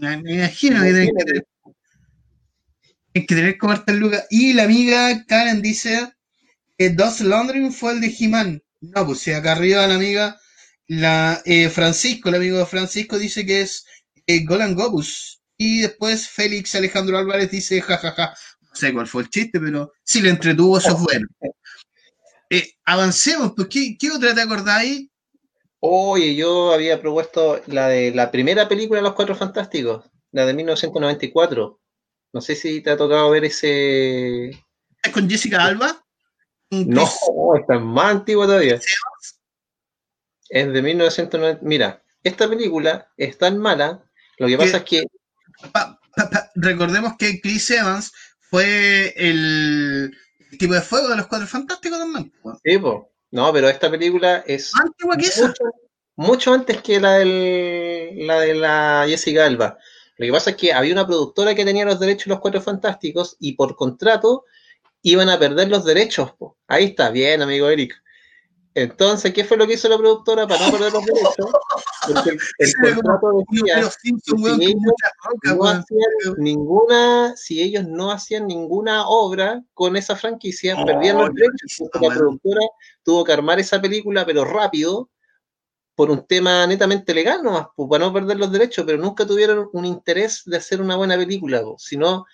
[0.00, 1.42] Me imagino que tienen que
[3.24, 4.26] que tener como hartas lucas.
[4.30, 6.12] Y la amiga Karen dice
[6.76, 8.62] que Dos London fue el de He-Man.
[8.80, 10.38] No, pues acá arriba la amiga,
[10.86, 13.86] la eh, Francisco, el amigo Francisco dice que es
[14.26, 15.40] eh, Golan Gobus.
[15.56, 18.34] Y después Félix Alejandro Álvarez dice jajaja.
[18.60, 21.26] No sé cuál fue el chiste, pero si le entretuvo, eso es bueno.
[22.50, 25.08] Eh, avancemos, pues ¿qué, ¿qué, otra te acordáis?
[25.80, 30.54] Oye, yo había propuesto la de la primera película de Los Cuatro Fantásticos, la de
[30.54, 31.80] 1994.
[32.36, 34.48] No sé si te ha tocado ver ese.
[35.02, 36.04] ¿Es con Jessica Alba?
[36.68, 37.08] No,
[37.58, 38.78] está más antigua todavía.
[40.50, 41.60] Es de 1990.
[41.62, 44.04] Mira, esta película es tan mala.
[44.36, 45.06] Lo que pasa es que.
[46.56, 48.12] recordemos que Chris Evans
[48.50, 50.14] fue el,
[50.58, 52.34] tipo de fuego de los cuatro fantásticos también.
[52.62, 52.78] Sí,
[53.30, 54.72] No, pero esta película es.
[54.78, 55.64] Antigua que mucho,
[56.16, 59.78] mucho antes que la, del, la de la Jessica Alba.
[60.18, 62.60] Lo que pasa es que había una productora que tenía los derechos de los Cuatro
[62.60, 64.44] Fantásticos y por contrato
[65.02, 66.32] iban a perder los derechos.
[66.66, 67.94] Ahí está, bien, amigo Eric.
[68.76, 71.50] Entonces, ¿qué fue lo que hizo la productora para no perder los derechos?
[72.06, 74.10] Porque el, contrato decía si
[74.60, 74.82] ellos
[75.44, 81.88] no hacían ninguna, si ellos no hacían ninguna obra con esa franquicia, perdían los derechos.
[82.00, 82.66] la productora
[83.02, 85.08] tuvo que armar esa película, pero rápido,
[85.96, 89.68] por un tema netamente legal nomás, pues, para no perder los derechos, pero nunca tuvieron
[89.72, 92.26] un interés de hacer una buena película, sino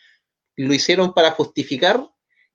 [0.57, 2.05] lo hicieron para justificar,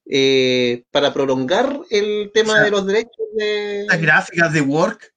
[0.06, 3.86] eh, para prolongar el tema de los derechos de...
[3.88, 5.14] Las gráficas de Work.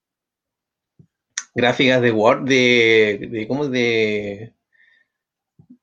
[1.56, 3.66] Gráficas de Work, de, de ¿cómo?
[3.66, 4.54] De...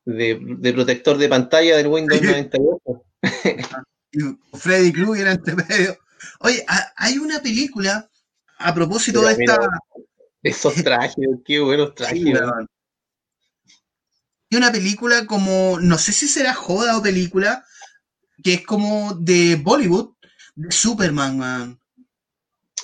[0.05, 3.05] de, protector de pantalla del Windows 98.
[4.53, 5.97] Freddy Krueger entre medio.
[6.39, 6.65] Oye,
[6.95, 8.09] hay una película
[8.57, 9.69] a propósito de esta.
[10.43, 11.15] esos trajes,
[11.45, 12.19] qué buenos trajes.
[14.49, 17.65] y una película como, no sé si será joda o película,
[18.43, 20.13] que es como de Bollywood,
[20.55, 21.79] de Superman, man.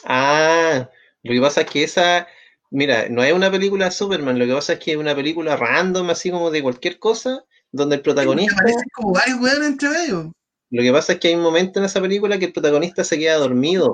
[0.03, 0.89] Ah,
[1.23, 2.27] lo que pasa es que esa,
[2.69, 5.55] mira, no es una película de Superman, lo que pasa es que es una película
[5.55, 8.63] random, así como de cualquier cosa, donde el protagonista.
[8.93, 10.33] como varios entre medio.
[10.73, 13.19] Lo que pasa es que hay un momento en esa película que el protagonista se
[13.19, 13.93] queda dormido.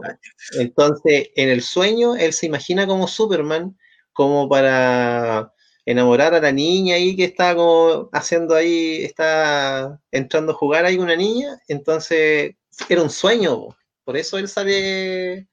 [0.53, 3.77] Entonces, en el sueño, él se imagina como Superman,
[4.13, 5.51] como para
[5.85, 10.95] enamorar a la niña ahí que está como haciendo ahí, está entrando a jugar ahí
[10.95, 11.59] con una niña.
[11.67, 12.55] Entonces,
[12.87, 13.75] era un sueño.
[14.05, 15.49] Por eso él sale,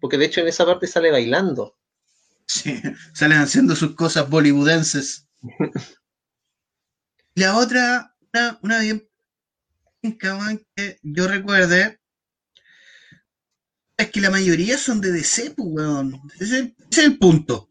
[0.00, 1.76] porque de hecho en esa parte sale bailando.
[2.46, 2.80] Sí,
[3.12, 5.28] salen haciendo sus cosas bollywoodenses.
[7.34, 9.09] la otra, una, una bien
[10.02, 12.00] que yo recuerde
[13.96, 16.20] es que la mayoría son de DC, pues, weón.
[16.38, 17.68] Ese, es el punto.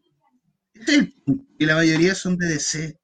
[0.72, 1.48] Ese es el punto.
[1.58, 2.96] Que la mayoría son de DC.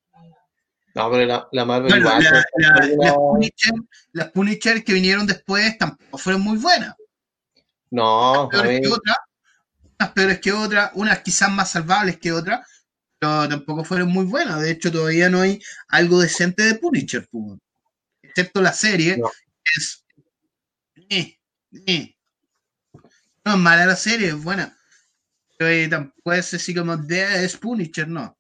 [0.94, 3.74] No, pero la, la Marvel bueno, la, las, Punisher,
[4.12, 6.94] las, Punisher, que vinieron después tampoco fueron muy buenas.
[7.90, 9.16] No, unas peores, que otras,
[9.98, 12.66] unas peores que otras, unas quizás más salvables que otras,
[13.18, 14.60] pero tampoco fueron muy buenas.
[14.62, 17.28] De hecho, todavía no hay algo decente de Punisher.
[17.30, 17.58] Pues
[18.36, 19.18] excepto la serie,
[19.76, 20.04] es.
[21.08, 21.38] Eh,
[21.86, 22.14] eh.
[23.44, 24.76] No es mala la serie, es buena.
[25.58, 28.36] Pero tampoco es así como de es Punisher, no.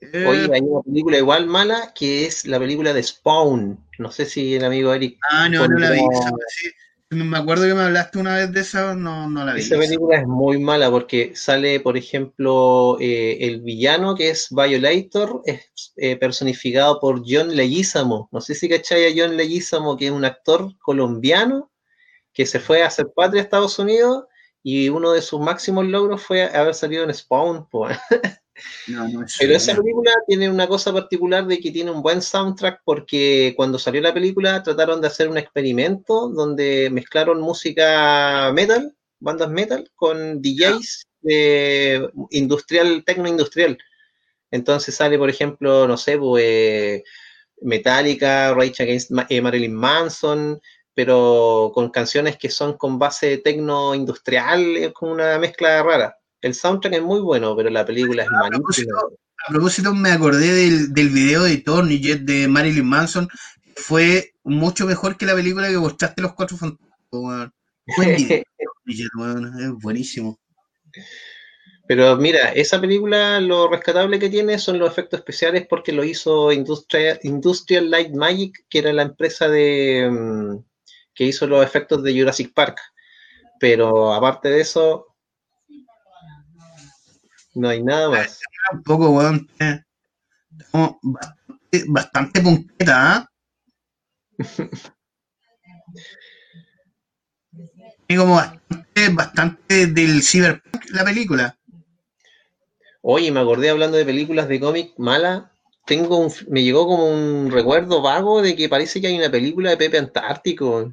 [0.00, 3.84] Oye, eh, hay una película igual mala que es la película de Spawn.
[3.98, 5.18] No sé si el amigo Eric.
[5.30, 5.98] Ah, no, no la vi.
[5.98, 6.70] Sí.
[7.10, 9.60] Me acuerdo que me hablaste una vez de esa, no, no la vi.
[9.60, 15.40] Esa película es muy mala porque sale, por ejemplo, eh, el villano que es Violator,
[15.46, 18.28] es eh, personificado por John Leguizamo.
[18.30, 21.70] No sé si cachai a John Leguizamo, que es un actor colombiano
[22.34, 24.26] que se fue a hacer patria a Estados Unidos
[24.62, 27.66] y uno de sus máximos logros fue haber salido en Spawn.
[29.38, 33.78] Pero esa película tiene una cosa particular de que tiene un buen soundtrack porque cuando
[33.78, 40.40] salió la película trataron de hacer un experimento donde mezclaron música metal, bandas metal, con
[40.40, 43.78] DJs de industrial, tecno industrial.
[44.50, 47.02] Entonces sale, por ejemplo, no sé, pues,
[47.60, 50.60] Metallica, Rage Against eh, Marilyn Manson,
[50.94, 56.17] pero con canciones que son con base tecno industrial, es como una mezcla rara.
[56.40, 59.00] El soundtrack es muy bueno, pero la película es malísima.
[59.46, 63.28] A propósito, me acordé del, del video de Tony Jet de Marilyn Manson.
[63.76, 67.52] Fue mucho mejor que la película que mostraste Los Cuatro Fantásticos,
[68.86, 70.38] es buenísimo.
[71.86, 76.52] Pero mira, esa película lo rescatable que tiene son los efectos especiales porque lo hizo
[76.52, 80.58] Industrial, Industrial Light Magic, que era la empresa de mm,
[81.14, 82.78] que hizo los efectos de Jurassic Park.
[83.58, 85.07] Pero aparte de eso,
[87.58, 88.40] no hay nada más.
[88.72, 89.48] Un poco, weón.
[90.72, 93.30] Bastante, bastante punqueta, ¿ah?
[98.16, 101.58] como bastante, bastante del cyberpunk la película.
[103.02, 105.52] Oye, me acordé hablando de películas de cómic mala.
[105.86, 109.70] Tengo un, me llegó como un recuerdo vago de que parece que hay una película
[109.70, 110.92] de Pepe Antártico.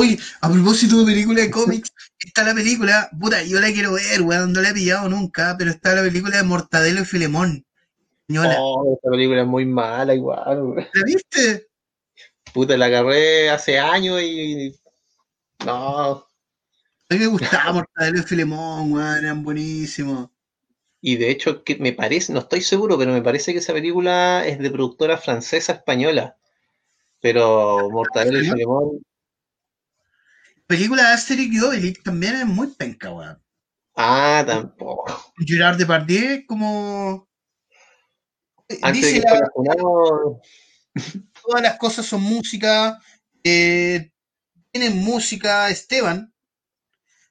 [0.00, 1.92] Oye, a propósito de película de cómics,
[2.24, 5.72] está la película, puta, yo la quiero ver, weón, no la he pillado nunca, pero
[5.72, 7.66] está la película de Mortadelo y Filemón.
[8.30, 10.88] Oh, esta película es muy mala igual.
[10.94, 11.66] ¿La viste?
[12.54, 14.72] Puta, la agarré hace años y...
[15.66, 16.12] No.
[16.12, 16.26] A
[17.10, 20.30] mí me gustaba Mortadelo y Filemón, weón, eran buenísimos.
[21.00, 24.46] Y de hecho, que me parece, no estoy seguro, pero me parece que esa película
[24.46, 26.36] es de productora francesa española.
[27.20, 29.02] Pero Mortadelo y Filemón
[30.68, 33.42] película de Asterix y Obelix también es muy penca, weón.
[33.96, 35.32] Ah, tampoco.
[35.38, 37.28] Gerard Depardieu como...
[38.92, 39.22] dice
[41.42, 43.00] Todas las cosas son música.
[43.42, 44.12] Eh,
[44.70, 46.32] tienen música Esteban.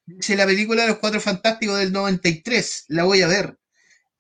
[0.06, 2.86] Dice la película de los Cuatro Fantásticos del 93.
[2.90, 3.58] La voy a ver.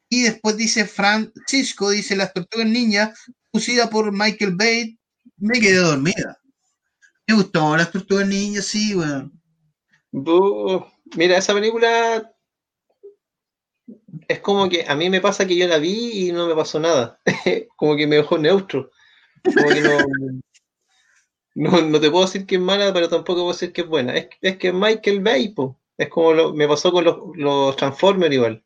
[0.10, 3.18] Y después dice Francisco, dice Las Tortugas Niñas,
[3.52, 5.00] producida por Michael Bay.
[5.38, 6.40] Me quedé dormida.
[7.28, 9.34] Me gustó las tortugas niñas, sí, weón.
[11.16, 12.32] Mira, esa película
[14.28, 16.80] es como que a mí me pasa que yo la vi y no me pasó
[16.80, 17.20] nada.
[17.76, 18.92] como que me dejó neutro.
[19.44, 19.82] Como que
[21.56, 24.16] no, no, te puedo decir que es mala, pero tampoco puedo decir que es buena.
[24.16, 25.80] Es, es que Michael Bay, po.
[25.98, 28.64] es como lo, me pasó con los, los Transformers igual.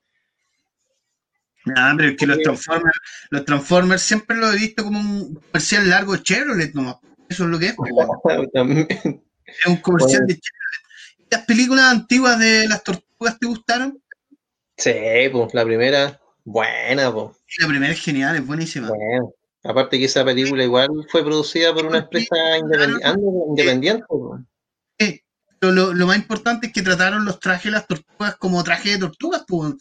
[1.76, 5.90] Ah, pero es que los Transformers, los Transformers siempre lo he visto como un comercial
[5.90, 6.98] largo de Chevrolet, nomás.
[7.32, 7.76] Eso es lo que es.
[9.46, 11.30] es un comercial de Chevrolet.
[11.30, 14.04] ¿Las películas antiguas de las tortugas te gustaron?
[14.76, 14.92] Sí,
[15.32, 17.38] pues la primera, buena, pues.
[17.60, 18.90] La primera es genial, es buenísima.
[18.90, 24.04] Bueno, aparte que esa película igual fue producida por una empresa independiente.
[25.00, 25.22] Sí,
[25.62, 29.00] lo, lo, más importante es que trataron los trajes de las tortugas como trajes de
[29.00, 29.76] tortugas, pues.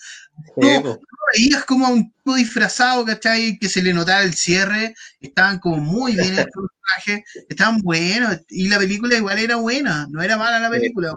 [0.56, 0.98] no,
[1.32, 3.58] veías como a un tipo disfrazado, ¿cachai?
[3.58, 8.40] Que se le notaba el cierre, estaban como muy bien hechos los trajes, estaban buenos,
[8.50, 11.14] y la película igual era buena, no era mala la película.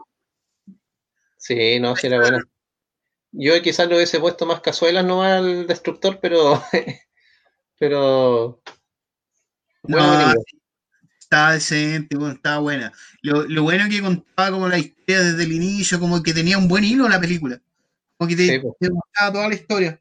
[1.37, 2.41] Sí, no, sí era buena.
[3.33, 6.63] Yo quizás lo hubiese puesto más cazuelas no al destructor, pero.
[7.79, 8.61] pero.
[9.83, 10.33] no,
[11.33, 12.93] estaba decente, bueno, estaba buena.
[13.23, 16.59] Lo, lo, bueno es que contaba como la historia desde el inicio, como que tenía
[16.59, 17.59] un buen hilo la película.
[18.17, 18.91] Como que te, pues.
[19.31, 19.99] toda la historia.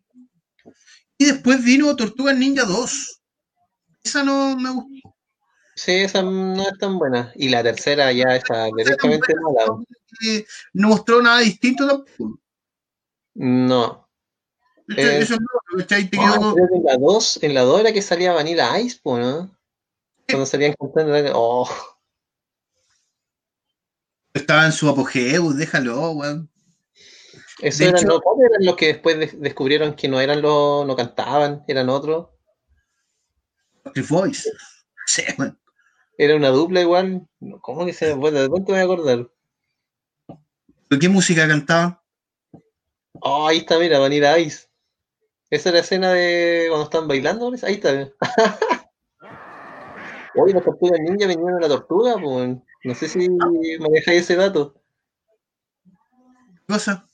[1.16, 3.20] Y después vino Tortugas Ninja 2.
[4.04, 5.16] Esa no me gustó.
[5.74, 7.32] Sí, esa no es tan buena.
[7.34, 9.78] Y la tercera ya está directamente mala.
[10.74, 12.38] No mostró nada distinto tampoco.
[13.34, 14.06] No.
[14.94, 19.50] Eh, no, en la 2, en la 2 era que salía Vanilla Ice, ¿no?
[20.32, 21.68] Cuando salían cantando, oh.
[24.34, 26.50] Estaba en su apogeo, déjalo, weón.
[27.60, 31.88] Eso eran, los, eran los que después descubrieron que no eran los, no cantaban, eran
[31.88, 32.28] otros.
[33.94, 34.50] The Voice.
[35.06, 35.58] Sí, weón.
[36.18, 37.26] Era una dupla igual.
[37.60, 39.30] ¿Cómo que se bueno, de pronto me voy a acordar?
[41.00, 41.98] ¿Qué música cantaban?
[43.20, 44.68] Oh, ahí está, mira, Vanilla Ice.
[45.50, 48.10] Esa es la escena de cuando están bailando, ahí está.
[50.34, 52.56] Oye, las tortugas ninja venían a la tortuga, pues.
[52.84, 54.74] No sé si me dejáis ese dato.
[55.84, 57.08] ¿Qué cosa?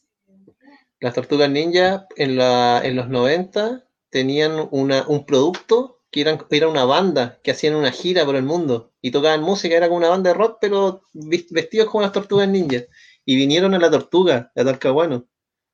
[1.00, 6.68] Las tortugas ninja en, la, en los 90 tenían una, un producto que eran, era
[6.68, 10.08] una banda que hacían una gira por el mundo y tocaban música, era como una
[10.08, 12.82] banda de rock, pero vestidos como las tortugas ninja.
[13.24, 15.28] Y vinieron a la tortuga, a Talcahuano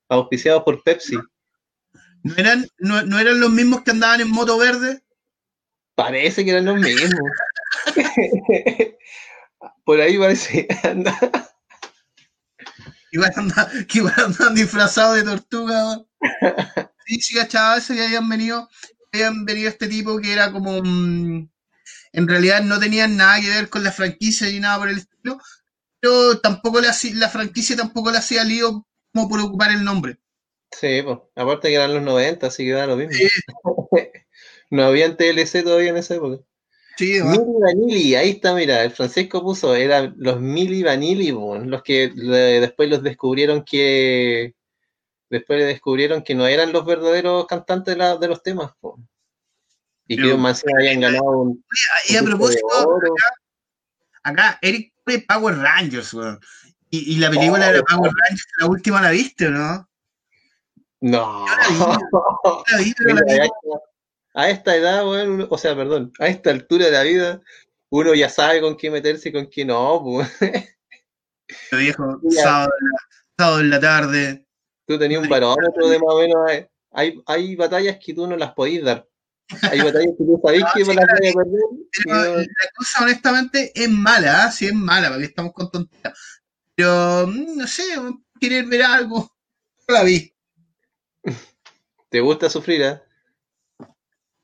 [0.09, 1.17] auspiciados por Pepsi.
[2.23, 5.03] ¿No eran, no, eran los mismos que andaban en moto verde?
[5.95, 7.31] Parece que eran los mismos.
[9.85, 10.67] por ahí parece.
[10.83, 11.17] Anda.
[13.11, 16.01] Igual andan, que igual andan disfrazados de tortuga.
[17.07, 18.67] Sí, sí, cachaba eso que habían venido,
[19.13, 20.81] habían venido este tipo que era como
[22.15, 25.37] en realidad no tenían nada que ver con la franquicia ni nada por el estilo,
[25.99, 30.17] pero tampoco la, la franquicia tampoco le hacía lío como por ocupar el nombre.
[30.71, 33.13] Sí, pues, aparte que eran los 90, así que da lo mismo.
[34.69, 36.43] no había TLC todavía en esa época.
[36.97, 42.09] Sí, Mili Vanilli, ahí está, mira, el Francisco puso, eran los Mili Vanilli, los que
[42.09, 44.55] después los descubrieron que
[45.29, 48.71] después descubrieron que no eran los verdaderos cantantes de, los temas.
[50.07, 51.65] Y que más habían ganado un.
[52.07, 52.65] Y a propósito,
[54.23, 54.93] acá, Eric
[55.27, 56.39] Power Rangers, weón.
[56.89, 59.89] Y, la película de Power Rangers, la última la viste, ¿o no?
[61.01, 61.45] No.
[64.35, 67.41] A esta edad, bueno, o sea, perdón, a esta altura de la vida,
[67.89, 70.29] uno ya sabe con quién meterse y con quién no, pues.
[71.71, 72.69] viejo, sábado,
[73.37, 74.45] sábado, en la tarde.
[74.85, 76.51] Tú tenías un parómetro de más o menos.
[76.51, 79.07] Eh, hay, hay batallas que tú no las podís dar.
[79.61, 82.47] Hay batallas que tú sabés que las voy a perder.
[82.47, 84.51] La cosa, honestamente, es mala, ¿eh?
[84.51, 86.41] sí es mala, porque estamos con tonterías.
[86.75, 87.83] Pero, mm, no sé,
[88.39, 89.31] querer ver algo.
[89.87, 90.33] No la vi.
[92.09, 93.04] ¿Te gusta sufrir, eh?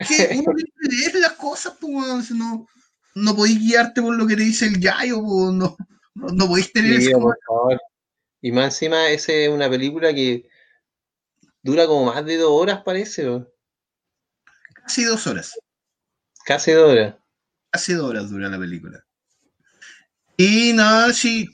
[0.07, 0.53] Que uno
[0.89, 2.67] tiene las cosas, pues, no,
[3.15, 5.77] no podéis guiarte por lo que te dice el Yayo, pues, no,
[6.15, 7.33] no, podéis tener eso.
[8.41, 10.49] Y más encima, esa es una película que
[11.61, 13.45] dura como más de dos horas, parece.
[14.73, 15.59] Casi dos horas.
[16.45, 17.15] Casi dos horas.
[17.69, 19.05] Casi dos horas dura la película.
[20.37, 21.47] Y no, sí,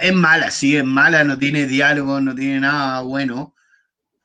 [0.00, 3.54] es mala, sí, es mala, no tiene diálogo, no tiene nada bueno.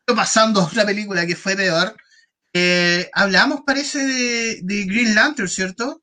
[0.05, 1.95] Pero pasando a otra película que fue peor,
[2.57, 3.99] eh, hablamos, parece,
[4.61, 6.01] de, Green Lantern, ¿cierto?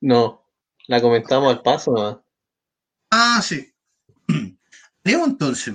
[0.00, 0.50] No,
[0.88, 2.26] la comentamos al paso, ¿no?
[3.08, 3.72] Ah, sí.
[5.04, 5.72] Leo entonces,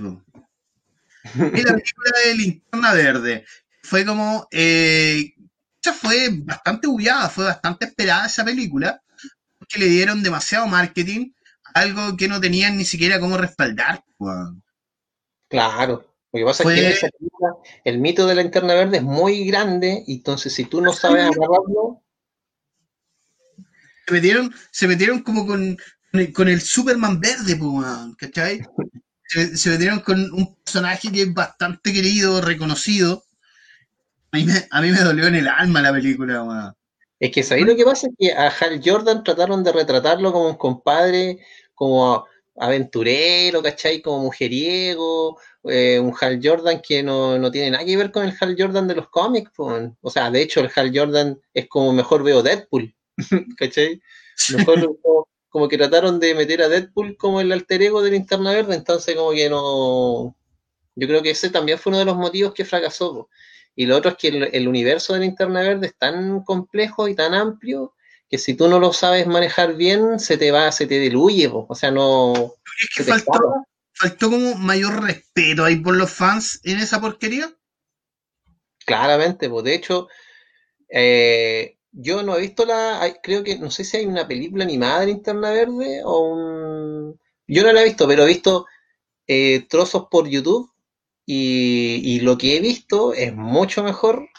[1.23, 3.45] Es la película de Linterna Verde.
[3.83, 4.49] Fue como.
[4.51, 5.33] Eh,
[5.81, 9.01] esa fue bastante bullada, fue bastante esperada esa película,
[9.57, 11.31] porque le dieron demasiado marketing
[11.73, 14.03] algo que no tenían ni siquiera cómo respaldar.
[15.47, 16.08] Claro.
[16.31, 17.09] Lo que pasa es que
[17.85, 21.23] el mito de la linterna verde es muy grande, y entonces si tú no sabes
[21.23, 22.03] agarrarlo.
[24.05, 25.77] Se metieron, se metieron como con,
[26.33, 27.59] con el Superman verde,
[28.17, 28.61] ¿cachai?
[29.27, 33.23] Se, se, metieron con un personaje que es bastante querido, reconocido.
[34.31, 36.75] A mí me, dolió en el alma la película,
[37.19, 38.07] Es que ¿sabéis lo que pasa?
[38.07, 41.39] Es que a Hal Jordan trataron de retratarlo como un compadre,
[41.73, 42.25] como
[42.55, 44.01] aventurero, ¿cachai?
[44.01, 48.55] Como mujeriego, eh, un Hal Jordan que no, tiene nada que ver con el Hal
[48.57, 49.51] Jordan de los cómics.
[49.57, 52.95] O sea, de hecho, el Hal Jordan es como mejor veo Deadpool,
[53.57, 54.01] ¿cachai?
[54.55, 54.97] Mejor
[55.49, 59.15] como, que trataron de meter a Deadpool como el alter ego de Linterna Verde, entonces
[59.15, 60.35] como que no...
[60.95, 63.29] Yo creo que ese también fue uno de los motivos que fracasó.
[63.75, 67.33] Y lo otro es que el, universo de Linterna Verde es tan complejo y tan
[67.33, 67.93] amplio
[68.29, 71.73] que si tú no lo sabes manejar bien, se te va, se te diluye, o
[71.73, 72.53] sea, no...
[72.81, 73.65] Es que faltó,
[73.99, 77.53] faltó como mayor respeto ahí por los fans en esa porquería.
[78.85, 80.07] Claramente, pues de hecho,
[80.87, 85.01] eh, yo no he visto la, creo que, no sé si hay una película animada
[85.01, 87.19] de Linterna Verde o un...
[87.45, 88.67] Yo no la he visto, pero he visto
[89.27, 90.71] eh, trozos por YouTube
[91.25, 94.29] y, lo que he visto es mucho mejor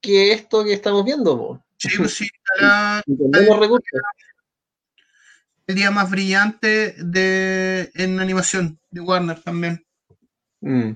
[0.00, 1.62] que esto que estamos viendo.
[1.76, 2.28] Sí, pues sí,
[5.68, 9.84] el día más brillante de, en animación de Warner también.
[10.60, 10.92] Mm.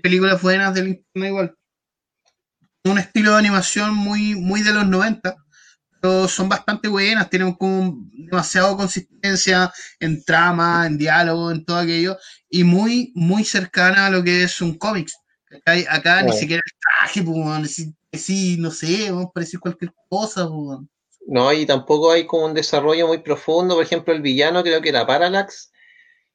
[0.00, 1.58] Películas buenas del internet igual.
[2.84, 5.34] Un estilo de animación muy, muy de los 90,
[6.00, 12.16] pero son bastante buenas, tienen como demasiado consistencia en trama, en diálogo, en todo aquello,
[12.48, 15.16] y muy, muy cercana a lo que es un cómics.
[15.66, 20.46] Acá, ni siquiera el traje, pues, sí, no sé, vamos a parecer cualquier cosa.
[20.46, 20.80] Pues,
[21.26, 23.74] no, y tampoco hay como un desarrollo muy profundo.
[23.76, 25.72] Por ejemplo, el villano creo que era Parallax.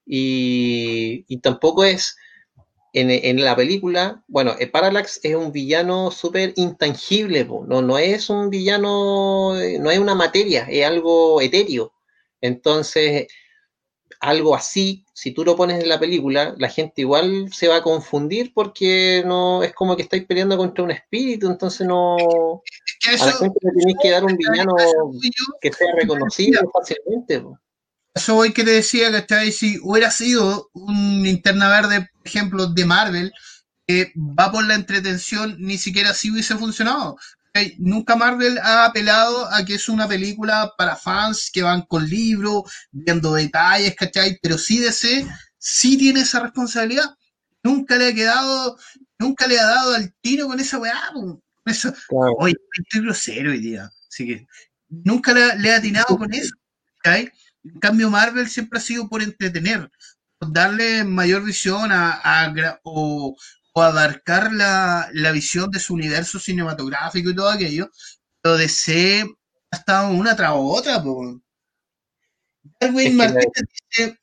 [0.05, 2.15] Y, y tampoco es.
[2.91, 8.49] En, la película, bueno, el Parallax es un villano súper intangible, no, no es un
[8.49, 11.93] villano, no es una materia, es algo etéreo.
[12.41, 13.27] Entonces,
[14.19, 17.83] algo así, si tú lo pones en la película, la gente igual se va a
[17.83, 22.61] confundir porque no es como que estáis peleando contra un espíritu, entonces no.
[23.07, 24.75] A la gente le tenéis que dar un villano
[25.61, 27.43] que sea reconocido fácilmente.
[28.13, 32.85] Eso hoy que te decía, que Si hubiera sido un linterna verde, por ejemplo, de
[32.85, 33.31] Marvel,
[33.87, 37.17] que va por la entretención, ni siquiera así hubiese funcionado.
[37.77, 42.63] Nunca Marvel ha apelado a que es una película para fans que van con libros,
[42.91, 44.37] viendo detalles, ¿cachai?
[44.41, 45.27] Pero sí DC
[45.57, 47.15] sí tiene esa responsabilidad.
[47.63, 48.77] Nunca le ha quedado,
[49.17, 51.11] nunca le ha dado al tiro con esa weá.
[51.69, 51.93] Eso.
[52.37, 53.89] Oye, estoy grosero hoy día.
[54.09, 54.47] Así que
[54.89, 56.53] nunca le, ha atinado con eso.
[57.03, 59.89] En cambio, Marvel siempre ha sido por entretener,
[60.37, 63.35] por darle mayor visión a, a o,
[63.73, 67.89] o abarcar la, visión de su universo cinematográfico y todo aquello,
[68.41, 69.25] pero DC
[69.71, 71.03] ha estado una tras otra.
[72.79, 73.51] Darwin Martínez
[73.91, 74.19] dice,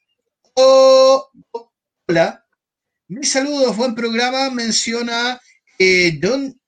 [0.54, 1.30] oh,
[2.06, 2.44] hola,
[3.08, 5.40] mis saludos, buen programa, menciona
[5.78, 6.58] eh, Don,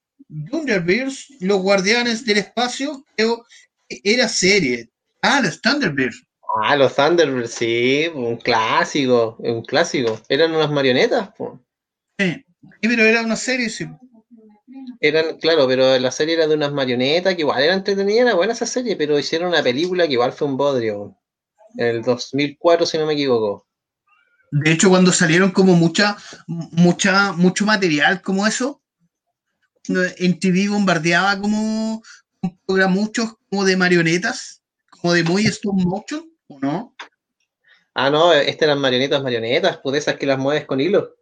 [0.51, 3.45] Thunderbirds, los guardianes del espacio, creo
[3.89, 4.91] que era serie.
[5.22, 6.24] Ah, los Thunderbirds.
[6.62, 10.20] Ah, los Thunderbirds, sí, un clásico, un clásico.
[10.29, 11.31] Eran unas marionetas.
[12.18, 12.45] Sí.
[12.83, 13.87] Sí, pero era una serie, sí.
[15.01, 18.53] Eran, claro, pero la serie era de unas marionetas que igual era entretenida, era buena
[18.53, 21.16] esa serie, pero hicieron una película que igual fue un bodrio.
[21.76, 23.66] En el 2004, si no me equivoco.
[24.51, 26.16] De hecho, cuando salieron como mucha,
[26.47, 28.83] mucha, mucho material como eso,
[29.89, 32.03] en TV bombardeaba como
[32.43, 36.95] un programa muchos como de marionetas, como de muy stop motion, ¿o no?
[37.95, 41.16] Ah, no, estas eran marionetas, marionetas, pues esas que las mueves con hilo.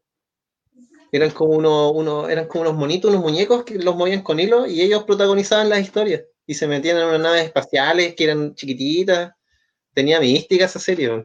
[1.10, 4.66] Eran como uno, uno, eran como unos monitos, unos muñecos que los movían con hilo
[4.66, 6.24] y ellos protagonizaban las historias.
[6.46, 9.32] Y se metían en unas naves espaciales que eran chiquititas.
[9.94, 11.24] Tenía mística esa serie.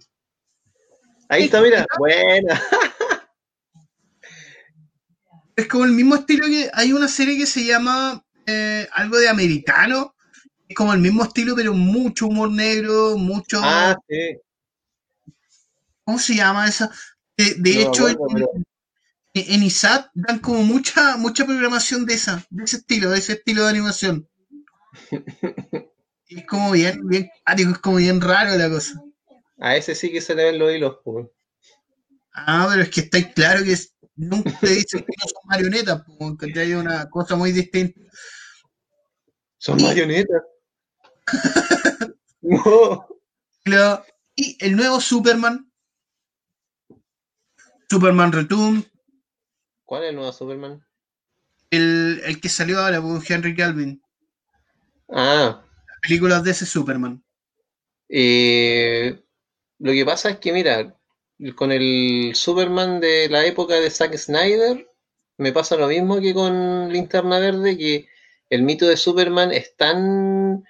[1.27, 2.61] Ahí está, mira, buena.
[5.55, 9.29] Es como el mismo estilo que hay una serie que se llama eh, algo de
[9.29, 10.15] americano.
[10.67, 13.59] Es como el mismo estilo, pero mucho humor negro, mucho.
[13.61, 14.37] Ah, sí.
[16.03, 16.91] ¿Cómo se llama esa?
[17.37, 18.07] De, hecho,
[19.33, 23.63] en ISAT dan como mucha, mucha programación de esa, de ese estilo, de ese estilo
[23.63, 24.27] de animación.
[26.27, 29.01] es como bien, bien es como bien raro la cosa.
[29.59, 31.27] A ese sí que se le ven los hilos, pues.
[32.33, 33.77] Ah, pero es que está claro que
[34.21, 37.99] nunca te dicen que no son marionetas, porque hay una cosa muy distinta.
[39.57, 40.41] Son marionetas.
[44.33, 45.71] Y el nuevo Superman.
[47.89, 48.85] Superman Return,
[49.91, 50.81] ¿Cuál es el nuevo Superman?
[51.69, 54.01] El, que salió ahora con Henry Calvin.
[55.09, 55.65] Ah.
[56.01, 57.21] películas de ese Superman.
[58.07, 59.21] Eh,
[59.79, 60.97] lo que pasa es que, mira,
[61.55, 64.87] con el Superman de la época de Zack Snyder,
[65.37, 68.07] me pasa lo mismo que con Linterna Verde, que
[68.49, 70.63] El mito de Superman es tan...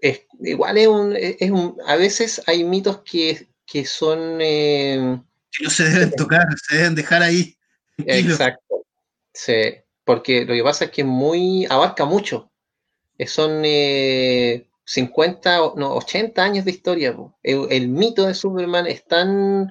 [0.00, 1.76] Es, igual es un, es un...
[1.86, 4.38] A veces hay mitos que, que son...
[4.40, 5.20] Eh,
[5.50, 7.56] que no se deben tocar, se deben dejar ahí.
[7.98, 8.86] Exacto.
[9.32, 9.74] Sí,
[10.04, 12.50] porque lo que pasa es que muy abarca mucho.
[13.26, 17.16] Son eh, 50, no, 80 años de historia.
[17.42, 19.70] El, mito de Superman es tan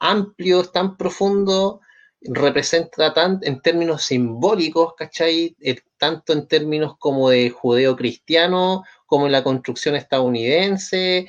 [0.00, 1.80] amplio, es tan profundo,
[2.22, 5.56] representa tan en términos simbólicos, ¿cachai?
[5.60, 11.28] Eh, tanto en términos como de judeo-cristiano, como en la construcción estadounidense.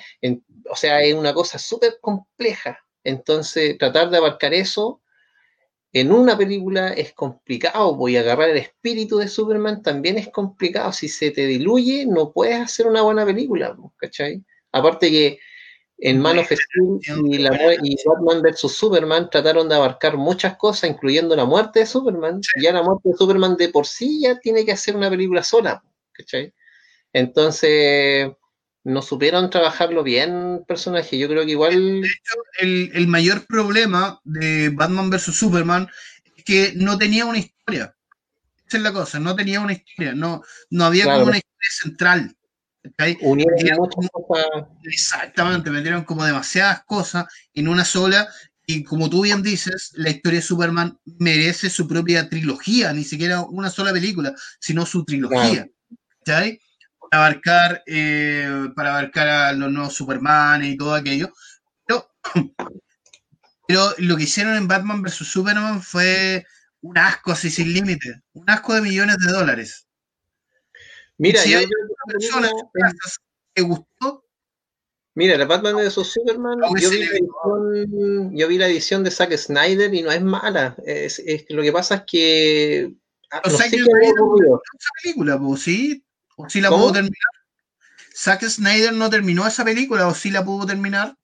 [0.69, 2.79] o sea, es una cosa súper compleja.
[3.03, 5.01] Entonces, tratar de abarcar eso
[5.93, 10.91] en una película es complicado, voy a agarrar el espíritu de Superman también es complicado,
[10.91, 14.43] si se te diluye no puedes hacer una buena película, ¿cachai?
[14.71, 15.39] Aparte que
[15.99, 18.71] en Man of Steel y, la, Batman vs.
[18.71, 23.15] Superman trataron de abarcar muchas cosas, incluyendo la muerte de Superman, ya la muerte de
[23.15, 26.53] Superman de por sí ya tiene que hacer una película sola, ¿cachai?
[27.13, 28.29] Entonces,
[28.87, 31.17] no supieron trabajarlo bien personaje.
[31.17, 32.01] Yo creo que igual.
[32.01, 35.89] De hecho, el, mayor problema de Batman vs Superman
[36.37, 37.93] es que no tenía una historia.
[38.65, 42.35] Esa es la cosa, no tenía una historia, no, no había como una historia central.
[44.83, 48.29] Exactamente, metieron como demasiadas cosas en una sola.
[48.65, 53.41] Y como tú bien dices, la historia de Superman merece su propia trilogía, ni siquiera
[53.41, 55.67] una sola película, sino su trilogía.
[56.23, 56.57] Claro
[57.11, 61.33] abarcar, eh, para abarcar a los nuevos Superman y todo aquello.
[61.85, 62.09] Pero,
[63.67, 65.15] pero lo que hicieron en Batman vs.
[65.15, 66.45] Superman fue
[66.81, 69.87] un asco así sin límite, un asco de millones de dólares.
[71.17, 72.49] Mira, si yo, hay una persona
[73.53, 74.23] que gustó.
[75.15, 75.93] Mira, la Batman vs.
[75.93, 80.75] Superman, yo vi, edición, yo vi, la edición, de Zack Snyder y no es mala.
[80.85, 82.93] Es, lo que pasa es que.
[83.31, 83.85] Ah, no sé esa
[85.01, 86.05] película, pues, sí,
[86.37, 87.31] ¿O si la pudo terminar?
[88.15, 91.15] ¿Zack Snyder no terminó esa película o si la pudo terminar?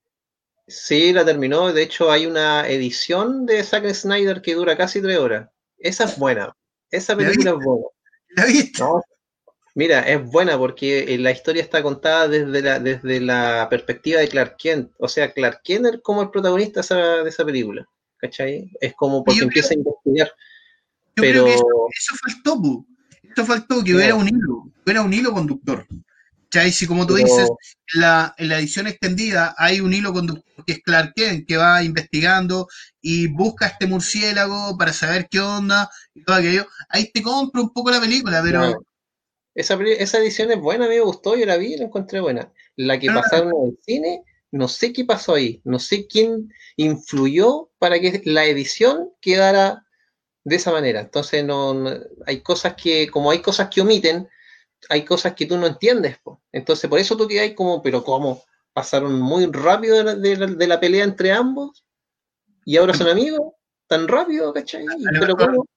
[0.68, 1.72] Sí, la terminó.
[1.72, 5.49] De hecho, hay una edición de Zack Snyder que dura casi tres horas.
[5.78, 6.55] Esa es buena.
[6.89, 7.86] Esa película es buena.
[8.36, 8.84] ¿La viste?
[9.76, 14.30] Mira, es buena porque eh, la historia está contada desde la, desde la perspectiva de
[14.30, 14.91] Clark Kent.
[14.97, 17.88] O sea, Clark Kent es como el protagonista de esa, película.
[18.18, 18.72] ¿Cachai?
[18.82, 20.32] Es como porque empieza a investigar.
[21.16, 22.86] pero eso, eso, faltó,
[23.34, 25.88] esto faltó que hubiera un hilo, hubiera un hilo conductor.
[26.52, 26.72] ¿Cachai?
[26.72, 27.50] Si como tú dices,
[27.96, 32.68] en la, edición extendida hay un hilo conductor que es Clark Kent, que va investigando
[33.02, 36.68] y busca este murciélago para saber qué onda y todo aquello.
[36.90, 38.86] Ahí te compro un poco la película, pero...
[39.56, 42.20] Esa, esa, edición es buena, a mí me gustó, yo la vi y la encontré
[42.20, 42.52] buena.
[42.76, 47.70] La que pasaron en el cine, no sé qué pasó ahí, no sé quién influyó
[47.80, 49.86] para que la edición quedara
[50.44, 51.02] de esa manera.
[51.02, 51.86] Entonces, no,
[52.26, 54.28] hay cosas que, como hay cosas que omiten,
[54.89, 56.18] hay cosas que tú no entiendes.
[56.52, 58.44] Entonces, por eso tú que hay como, pero ¿cómo?
[58.74, 61.86] Pasaron muy rápido de la, pelea entre ambos
[62.66, 63.54] y ahora son amigos,
[63.88, 64.86] tan rápido, ¿cachai?
[65.20, 65.68] Pero ¿cómo?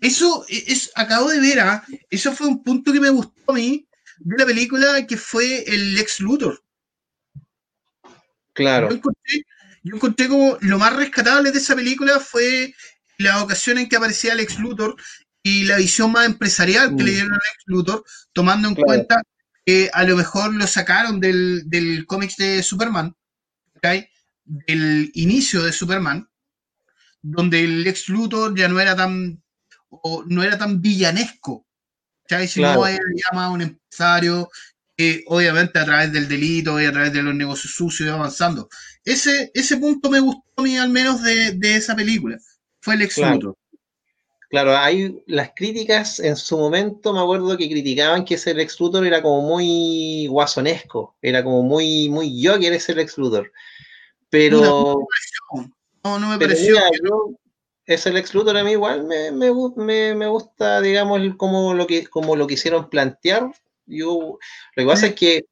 [0.00, 1.84] Eso es, acabo de ver, ¿ah?
[2.10, 3.86] eso fue un punto que me gustó a mí
[4.18, 6.62] de la película que fue el Lex Luthor.
[8.52, 8.88] Claro.
[8.88, 9.42] Yo encontré,
[9.82, 12.74] yo encontré como lo más rescatable de esa película fue
[13.18, 14.96] la ocasión en que aparecía Alex Luthor
[15.42, 17.14] y la visión más empresarial que le mm.
[17.14, 19.22] dieron a Alex Luthor, tomando en cuenta
[19.64, 23.14] que a lo mejor lo sacaron del, del cómics de Superman,
[23.76, 24.06] ¿okay?
[24.44, 26.28] del inicio de Superman,
[27.22, 29.42] donde el Lex Luthor ya no era tan
[29.88, 31.66] o no era tan villanesco,
[32.24, 32.48] ¿okay?
[32.48, 32.98] sino era
[33.32, 34.50] ya un empresario
[34.96, 38.68] que obviamente a través del delito y a través de los negocios sucios iba avanzando.
[39.04, 42.38] Ese, ese punto me gustó a mí al menos de, de esa película
[42.84, 43.14] fue el ex
[44.50, 44.76] claro.
[44.76, 49.22] hay las críticas en su momento, me acuerdo que criticaban que ese ex Luthor era
[49.22, 53.50] como muy guasonesco, era como muy, muy yo que eres el ex Luthor.
[54.28, 55.06] Pero.
[56.04, 56.76] No, no me pareció.
[57.86, 59.48] ese ex Luthor a mí igual me, me,
[60.28, 63.50] gusta, digamos, como lo que, como lo quisieron plantear.
[63.86, 64.38] Yo,
[64.76, 65.46] lo que pasa es que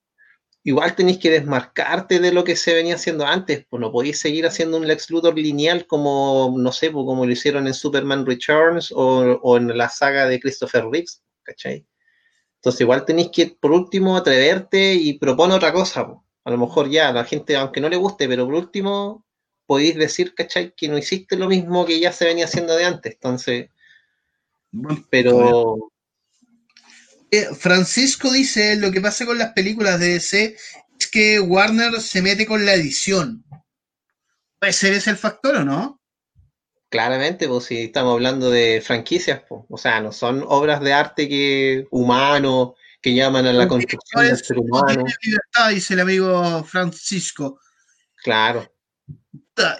[0.64, 4.46] igual tenéis que desmarcarte de lo que se venía haciendo antes, pues no podéis seguir
[4.46, 8.92] haciendo un Lex Luthor lineal como, no sé, pues como lo hicieron en Superman Returns
[8.94, 11.86] o, en la saga de Christopher Reeves, ¿cachai?
[12.56, 16.18] Entonces igual tenéis que, por último, atreverte y proponer otra cosa, pues.
[16.44, 19.24] A lo mejor ya, la gente, aunque no le guste, pero por último,
[19.64, 20.72] podéis decir, ¿cachai?
[20.76, 23.70] Que no hiciste lo mismo que ya se venía haciendo de antes, entonces...
[25.10, 25.91] Pero...
[27.58, 30.56] Francisco dice, lo que pasa con las películas de DC
[31.00, 33.44] es que Warner se mete con la edición.
[34.58, 36.00] ¿Puede ser ese el factor o no?
[36.90, 41.28] Claramente, pues si estamos hablando de franquicias, pues, o sea, no son obras de arte
[41.28, 45.04] que humano que llaman a la construcción del ser humano.
[45.22, 47.58] libertad, dice el amigo Francisco.
[48.22, 48.72] Claro.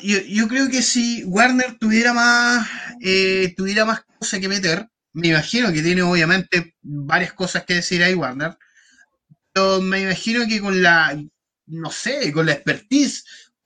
[0.00, 2.68] Yo, creo que si Warner tuviera más,
[3.00, 8.02] eh, tuviera más cosas que meter, me imagino que tiene obviamente varias cosas que decir
[8.02, 8.56] ahí Warner,
[9.52, 11.20] pero me imagino que con la,
[11.66, 13.24] no sé, con la expertise,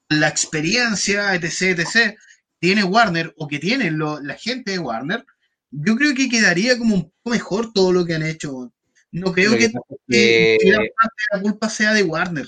[0.09, 2.19] la experiencia, etc., etc.,
[2.59, 5.25] tiene Warner o que tiene la gente de Warner,
[5.71, 8.73] yo creo que quedaría como un poco mejor todo lo que han hecho.
[9.13, 10.59] No creo que,
[11.33, 12.47] la culpa sea de Warner.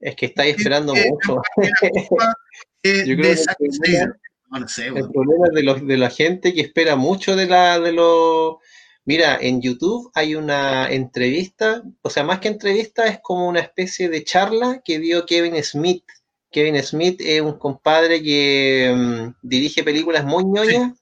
[0.00, 1.42] Es que estáis esperando mucho.
[4.54, 8.56] el problema de, los, de la gente que espera mucho de la de los
[9.04, 14.08] Mira, en YouTube hay una entrevista, o sea, más que entrevista, es como una especie
[14.08, 16.04] de charla que dio Kevin Smith
[16.52, 20.92] Kevin Smith es un compadre que mm, dirige películas muy ñoñas.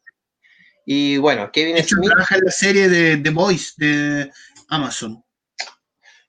[0.86, 2.08] Y bueno, Kevin Smith.
[2.08, 4.30] trabaja en la serie de The Voice de
[4.68, 5.22] Amazon.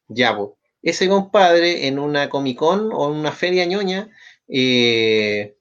[0.10, 0.50] Ya, pues.
[0.82, 4.10] Ese compadre en una Comic Con o en una feria ñoña,
[4.48, 5.56] eh,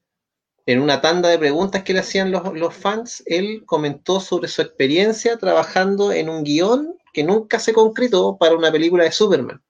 [0.66, 5.36] en una tanda de preguntas que le hacían los, fans, él comentó sobre su experiencia
[5.36, 9.62] trabajando en un guion que nunca se concretó para una película de Superman.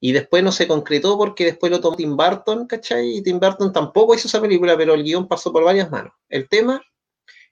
[0.00, 3.16] Y después no se concretó porque después lo tomó Tim Burton, ¿cachai?
[3.16, 6.12] Y Tim Burton tampoco hizo esa película, pero el guion pasó por varias manos.
[6.28, 6.80] El tema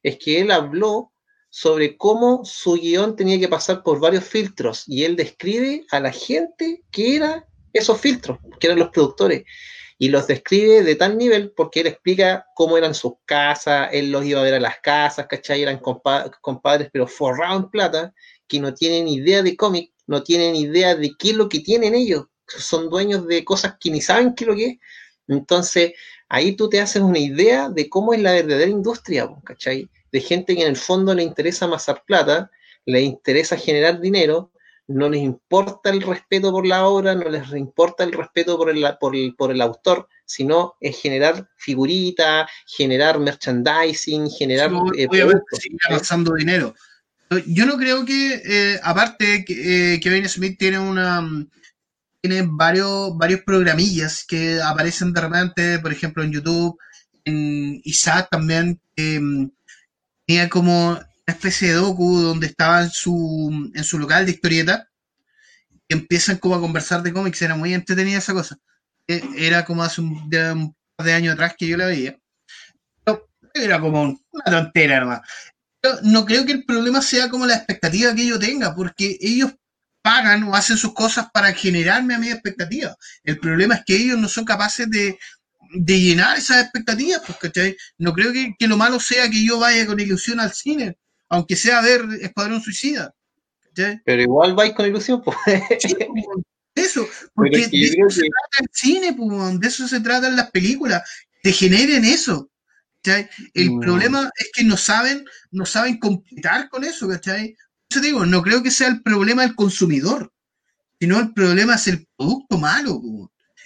[0.02, 1.12] es que él habló
[1.50, 6.12] sobre cómo su guion tenía que pasar por varios filtros y él describe a la
[6.12, 9.44] gente que era esos filtros, que eran los productores.
[9.98, 14.24] Y los describe de tal nivel porque él explica cómo eran sus casas, él los
[14.24, 15.62] iba a ver a las casas, ¿cachai?
[15.62, 18.14] Eran compadres, pero forrados en plata,
[18.46, 21.94] que no tienen idea de cómic, no tienen idea de qué es lo que tienen
[21.94, 24.78] ellos son dueños de cosas que ni saben qué es lo que es.
[25.28, 25.92] Entonces,
[26.28, 29.88] ahí tú te haces una idea de cómo es la verdadera industria, ¿cachai?
[30.12, 32.50] De gente que en el fondo le interesa amasar plata,
[32.84, 34.52] le interesa generar dinero,
[34.88, 39.34] no les importa el respeto por la obra, no les importa el respeto por el,
[39.36, 44.70] por el, autor, sino es generar figuritas, generar merchandising, generar...
[44.96, 45.08] Eh,
[45.52, 46.74] seguir avanzando dinero.
[47.46, 51.28] Yo no creo que, eh, aparte, que eh, Kevin Smith tiene una
[52.20, 56.76] tiene varios, varios programillas que aparecen de repente, por ejemplo, en YouTube,
[57.24, 59.46] en Isaac también, mm,
[60.26, 60.98] tenía como
[61.32, 64.88] especie de docu donde estaba en su, en su local de historieta,
[65.88, 68.58] y empiezan como a conversar de cómics, era muy entretenida esa cosa.
[69.06, 70.28] E, era como hace un,
[70.96, 72.18] par de años atrás que yo la veía.
[73.04, 75.20] Pero era como una tontera nomás.
[76.02, 79.52] no creo que el problema sea como la expectativa que yo tenga, porque ellos
[80.06, 82.96] pagan o hacen sus cosas para generarme a mi expectativa.
[83.24, 85.18] El problema es que ellos no son capaces de,
[85.84, 90.38] llenar esas expectativas, pues, No creo que, lo malo sea que yo vaya con ilusión
[90.38, 90.96] al cine,
[91.28, 93.14] aunque sea ver Escuadrón Suicida.
[94.04, 95.36] Pero igual vais con ilusión, pues.
[96.74, 101.02] eso, porque de eso se trata el cine, pues, de eso se tratan las películas,
[101.42, 102.50] te generen eso.
[103.54, 103.80] El mm.
[103.80, 107.56] problema es que no saben, no saben completar con eso, ¿cachai?
[107.88, 110.32] Yo digo, no creo que sea el problema del consumidor,
[110.98, 113.00] sino el problema es el producto malo.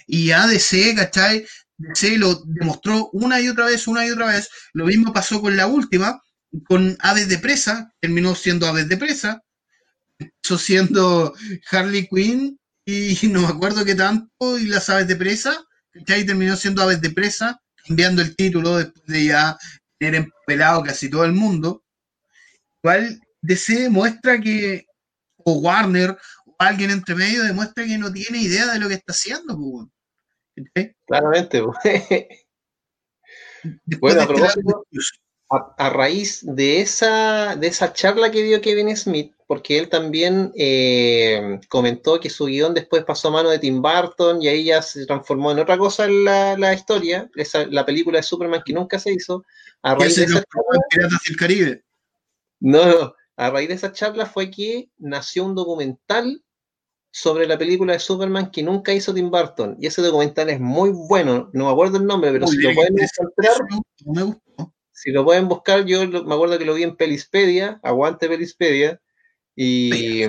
[0.05, 1.45] Y ADC, ¿cachai?
[1.77, 4.49] DC lo demostró una y otra vez, una y otra vez.
[4.73, 6.21] Lo mismo pasó con la última,
[6.67, 9.41] con Aves de Presa, terminó siendo Aves de Presa,
[10.19, 11.33] empezó siendo
[11.71, 16.25] Harley Quinn y no me acuerdo qué tanto, y las Aves de Presa, ¿cachai?
[16.25, 19.57] Terminó siendo Aves de Presa, cambiando el título después de ya
[19.97, 21.83] tener empelado casi todo el mundo.
[22.83, 24.85] Igual DC demuestra que,
[25.37, 29.13] o Warner, o alguien entre medio demuestra que no tiene idea de lo que está
[29.13, 29.57] haciendo.
[31.05, 31.61] Claramente.
[33.99, 34.27] bueno, a,
[35.51, 41.59] a, raíz de esa, de esa charla que dio Kevin Smith, porque él también eh,
[41.67, 45.05] comentó que su guion después pasó a mano de Tim Burton y ahí ya se
[45.05, 49.11] transformó en otra cosa en la, historia, esa, la película de Superman que nunca se
[49.11, 49.43] hizo.
[49.81, 50.43] A raíz de esa
[51.37, 51.83] Caribe.
[52.61, 56.41] No, a raíz de esa charla fue que nació un documental
[57.11, 59.75] sobre la película de Superman que nunca hizo Tim Burton.
[59.79, 62.95] Y ese documental es muy bueno, no me acuerdo el nombre, pero si lo pueden
[62.97, 63.57] encontrar,
[64.91, 69.01] si lo pueden buscar, yo me acuerdo que lo vi en Pelispedia, aguante Pelispedia,
[69.55, 70.23] y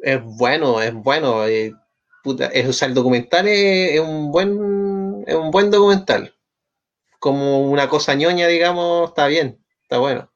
[0.00, 1.46] es, bueno, es bueno.
[1.46, 1.72] Eh,
[2.24, 6.34] o sea, el documental es, un buen, es un buen documental.
[7.18, 10.30] Como una cosa ñoña, digamos, está bien, está bueno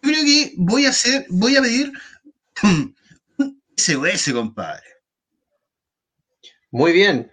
[0.00, 1.92] creo que voy a hacer, voy a pedir
[2.62, 4.86] un SOS, compadre.
[6.70, 7.30] Muy bien.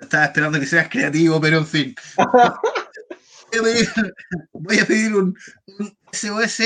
[0.00, 1.94] Estaba esperando que seas creativo, pero en fin.
[4.52, 5.36] voy a pedir, un,
[6.12, 6.62] SOS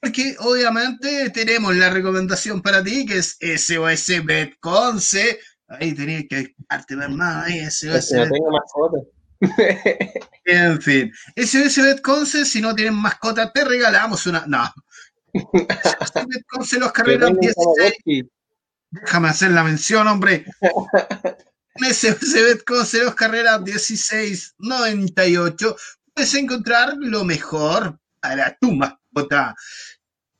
[0.00, 5.38] porque obviamente tenemos la recomendación para ti que es SOS Betconce.
[5.68, 8.12] Ahí tenías que darte más, ahí SOS.
[8.12, 8.98] No tengo mascota.
[10.44, 14.44] en fin, SOS Betconce, si no tienen mascota, te regalamos una.
[14.46, 14.64] No.
[15.34, 18.24] SOS Betconce, los carreras 16.
[18.92, 20.44] Déjame hacer la mención, hombre.
[21.76, 25.76] SOS Betconce, los carreras 1698
[26.14, 29.56] puedes encontrar lo mejor para tu mascota.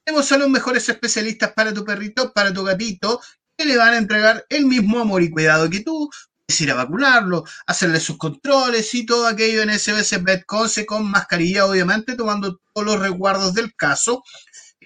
[0.04, 3.22] Tenemos a los mejores especialistas para tu perrito, para tu gatito,
[3.56, 6.10] que le van a entregar el mismo amor y cuidado que tú.
[6.46, 11.64] Puedes ir a vacunarlo, hacerle sus controles y todo aquello en SOS Betconce con mascarilla,
[11.64, 14.22] obviamente, tomando todos los resguardos del caso.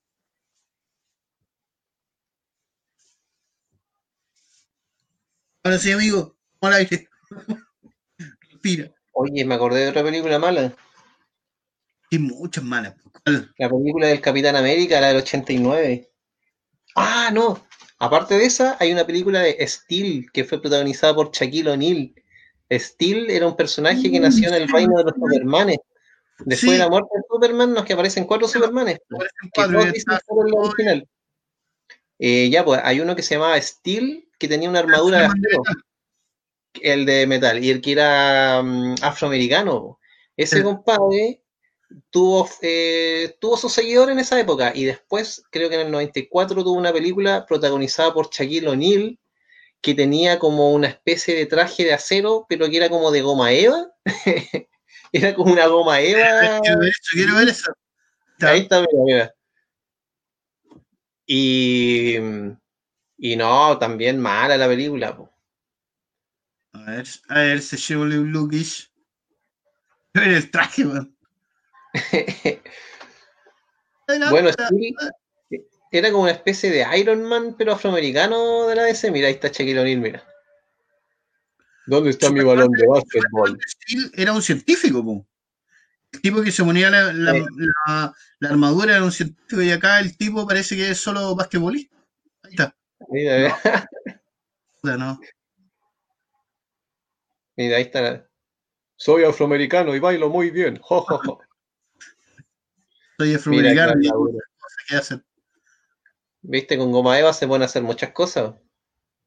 [5.64, 6.80] Ahora sí, amigo, ¿cómo la
[9.14, 10.76] Oye, me acordé de otra película mala.
[12.12, 12.96] Hay muchas malas.
[13.58, 16.12] La película del Capitán América, la del 89.
[16.96, 17.66] Ah, no.
[17.98, 22.14] Aparte de esa, hay una película de Steel que fue protagonizada por Shaquille O'Neal.
[22.72, 25.78] Steel era un personaje que nació en el reino de los Supermanes.
[26.40, 29.00] Después de la muerte de Superman, nos que aparecen cuatro Supermanes.
[30.54, 31.08] original.
[32.20, 35.64] Eh, ya, pues, hay uno que se llamaba Steel que tenía una armadura de acero
[36.82, 40.00] el de metal, y el que era mm, afroamericano.
[40.36, 41.42] Ese compadre
[42.10, 46.64] tuvo, eh, tuvo su seguidor en esa época y después, creo que en el 94,
[46.64, 49.20] tuvo una película protagonizada por Shaquille O'Neal
[49.82, 53.52] que tenía como una especie de traje de acero, pero que era como de goma
[53.52, 53.92] eva.
[55.12, 56.60] era como una goma eva.
[57.14, 57.72] Quiero ver eso.
[58.42, 59.36] Ahí está, mira, mira.
[61.28, 62.16] Y,
[63.18, 65.18] y no, también mala la película.
[66.74, 68.92] A ver, a ver, se llevó un lookish.
[70.14, 71.15] El traje, man.
[74.30, 74.50] Bueno,
[75.92, 79.12] era como una especie de Iron Man, pero afroamericano de la DC.
[79.12, 80.24] Mira, ahí está Shaquille O'Neal, mira.
[81.88, 83.58] ¿Dónde está mi balón de básquetbol?
[84.14, 85.26] Era un científico, po.
[86.12, 88.14] El tipo que se ponía la, la,
[88.50, 91.96] armadura era un científico y acá el tipo parece que es solo basquetbolista.
[92.44, 92.76] Ahí está.
[93.10, 93.58] Mira,
[94.84, 94.98] no.
[94.98, 95.20] no.
[97.58, 98.28] Mira, ahí está.
[98.98, 100.80] Soy afroamericano y bailo muy bien.
[103.18, 104.10] Soy afroamericano y
[104.88, 105.24] ¿qué hacen?
[106.42, 108.54] Viste, con goma eva se pueden hacer muchas cosas.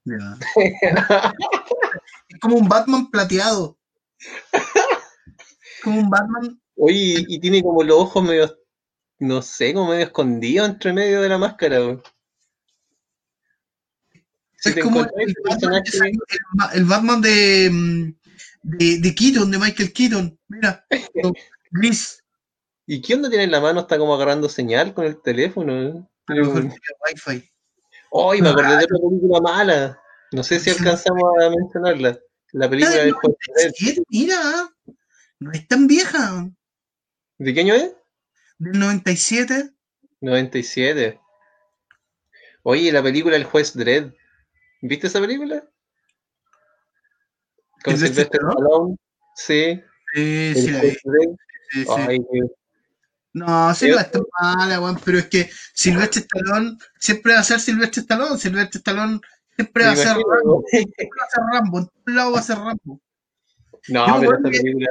[0.57, 3.79] es como un Batman plateado.
[5.83, 6.61] Como un Batman.
[6.77, 8.57] Oye, y tiene como los ojos medio,
[9.19, 12.01] no sé, como medio escondido entre medio de la máscara.
[14.65, 18.15] es como el, Batman, de, mm,
[18.63, 20.39] de, de Keaton, de Michael Keaton.
[20.49, 20.87] Mira,
[21.73, 22.23] gris.
[22.91, 23.81] ¿Y qué onda tiene en la mano?
[23.81, 25.79] Está como agarrando señal con el teléfono.
[25.79, 26.03] ¿eh?
[26.27, 27.51] Wi-Fi.
[28.13, 30.03] ¡Ay, me acordé de otra película mala!
[30.33, 32.19] No sé si alcanzamos a mencionarla.
[32.53, 33.15] La película del
[34.09, 34.71] Mira,
[35.39, 36.51] no es tan vieja.
[37.37, 37.95] ¿De qué año es?
[38.57, 39.71] Del 97.
[40.23, 41.21] 97.
[42.63, 44.15] Oye, la película El juez Dredd.
[44.81, 45.63] ¿Viste esa película?
[47.85, 48.97] Con Silvestre Stallone.
[49.35, 49.83] Sí.
[50.15, 50.91] Sí, sí, la vi.
[51.71, 52.58] Sí, sí.
[53.39, 57.61] No, sí no está mala, weón, pero es que Silvestre Stallone siempre va a ser
[57.61, 58.39] Silvestre Stallone.
[58.39, 59.21] Silvestre Stallone
[59.55, 60.65] siempre va a ser Rambo.
[60.69, 61.79] Siempre va a ser Rambo.
[61.79, 63.01] En todos lados va a ser Rambo.
[63.89, 64.91] No, pero esta película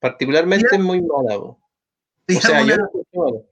[0.00, 1.56] particularmente es muy mala, weón.
[2.28, 3.48] O sea, yo no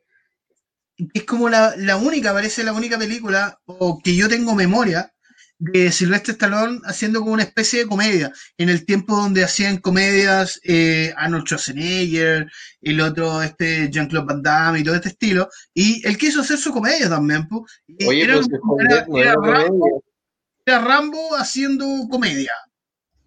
[1.13, 5.13] es como la, la única, parece la única película, o que yo tengo memoria,
[5.59, 10.61] de Silvestre Stallone haciendo como una especie de comedia, en el tiempo donde hacían comedias
[10.65, 12.51] eh, Arnold Schwarzenegger,
[12.83, 16.73] el otro este Jean-Claude Van Damme y todo este estilo, y él quiso hacer su
[16.73, 17.49] comedia también,
[18.07, 18.35] Oye, era,
[19.35, 20.03] Rambo,
[20.65, 22.53] era, Rambo, haciendo comedia.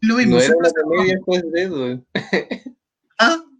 [0.01, 0.35] Lo mismo.
[0.35, 2.05] No era una comedia después de eso.
[3.17, 3.43] ¿Ah?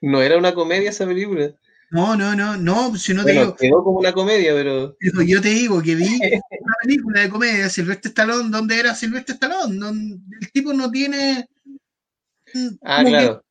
[0.00, 1.54] No era una comedia esa película.
[1.92, 3.54] No, no, no, no, si no te digo.
[3.54, 4.96] Quedó como una comedia, pero.
[4.98, 6.06] Yo te digo que vi
[6.60, 9.76] una película de comedia, Silvestre Stallone, ¿dónde era Silvestre Stallone?
[9.78, 11.46] Donde el tipo no tiene.
[12.82, 13.44] Ah, claro.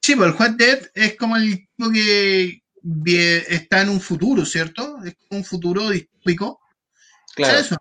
[0.00, 2.62] Sí, pues el Juan Dead es como el tipo que
[3.50, 4.98] está en un futuro, ¿cierto?
[5.04, 6.60] Es como un futuro distópico.
[7.34, 7.58] Claro.
[7.58, 7.76] eso?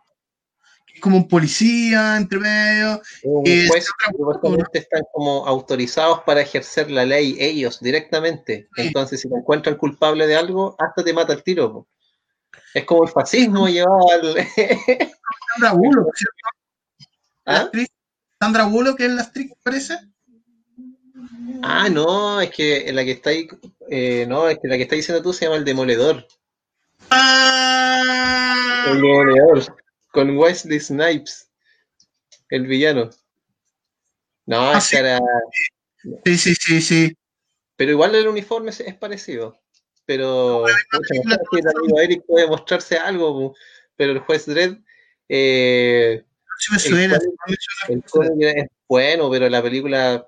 [1.01, 3.01] Como un policía entre medio.
[3.23, 3.87] Un juez,
[4.73, 8.69] están como autorizados para ejercer la ley ellos directamente.
[8.77, 11.87] Entonces, si te encuentran culpable de algo, hasta te mata el tiro.
[12.73, 14.35] Es como el fascismo llevado al.
[15.53, 16.45] Sandra Bullock, ¿cierto?
[17.45, 17.69] ¿Ah?
[18.39, 19.97] Sandra Bullock es la actriz, parece.
[21.63, 23.47] Ah, no, es que la que está ahí,
[23.89, 26.27] eh, no, es que la que está diciendo tú se llama el Demoledor.
[27.09, 28.85] Ah.
[28.87, 29.75] El Demoledor,
[30.16, 31.51] con Wesley Snipes,
[32.49, 33.09] el villano.
[34.45, 34.95] No, ah, sí.
[36.24, 37.18] Sí, sí, sí, sí.
[37.76, 39.59] Pero igual el uniforme es parecido.
[40.05, 43.55] Pero, no, Eric puede mostrarse algo,
[43.97, 44.78] pero el juez Dredd.
[45.28, 46.24] Eh,
[46.72, 47.18] me suena,
[47.89, 48.03] el,
[48.41, 50.26] es bueno, pero la película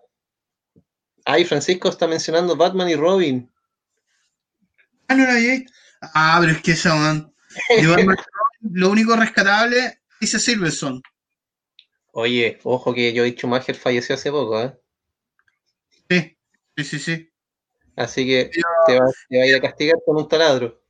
[1.24, 3.50] Ay, Francisco está mencionando Batman y Robin.
[5.08, 5.36] Ah, no era
[6.02, 7.34] Ah, pero es que eso, man.
[8.74, 11.02] lo único rescatable dice Silverson.
[12.12, 14.80] Oye, ojo que Joey Schumacher falleció hace poco, ¿eh?
[16.10, 16.38] Sí,
[16.76, 17.34] sí, sí, sí.
[17.96, 18.52] Así que
[18.86, 20.82] te, va, a ir a castigar con un taladro.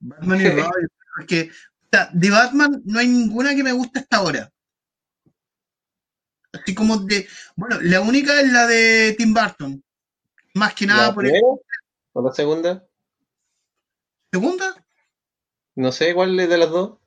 [0.00, 1.50] Batman y Robin, porque
[2.12, 4.52] de Batman no hay ninguna que me guste hasta ahora.
[6.52, 7.26] Así como de.
[7.56, 9.82] Bueno, la única es la de Tim Burton.
[10.54, 11.40] Más que nada por el...
[12.12, 12.86] ¿O la segunda?
[14.30, 14.84] ¿Segunda?
[15.74, 16.98] No sé cuál es de las dos.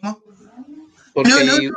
[0.00, 0.22] ¿Cómo?
[1.12, 1.72] Porque no, no,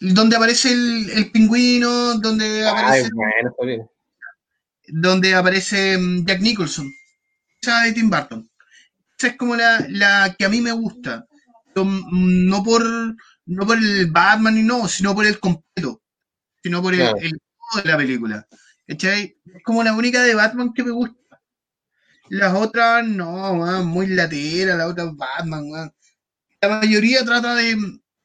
[0.00, 3.10] donde aparece el, el, pingüino, donde aparece.
[3.14, 3.90] bueno,
[4.88, 6.90] donde aparece mm, Jack Nicholson.
[7.60, 8.48] Esa de Tim Burton.
[9.18, 11.26] Esa es como la, la que a mí me gusta.
[11.74, 12.84] No por
[13.48, 16.02] no por el Batman y no, sino por el completo,
[16.62, 18.46] sino por el, todo de la película.
[18.86, 19.32] Es
[19.64, 21.16] como la única de Batman que me gusta.
[22.30, 23.54] Las otras, no,
[23.84, 25.92] muy latera, la otra Batman,
[26.60, 27.76] La mayoría trata de,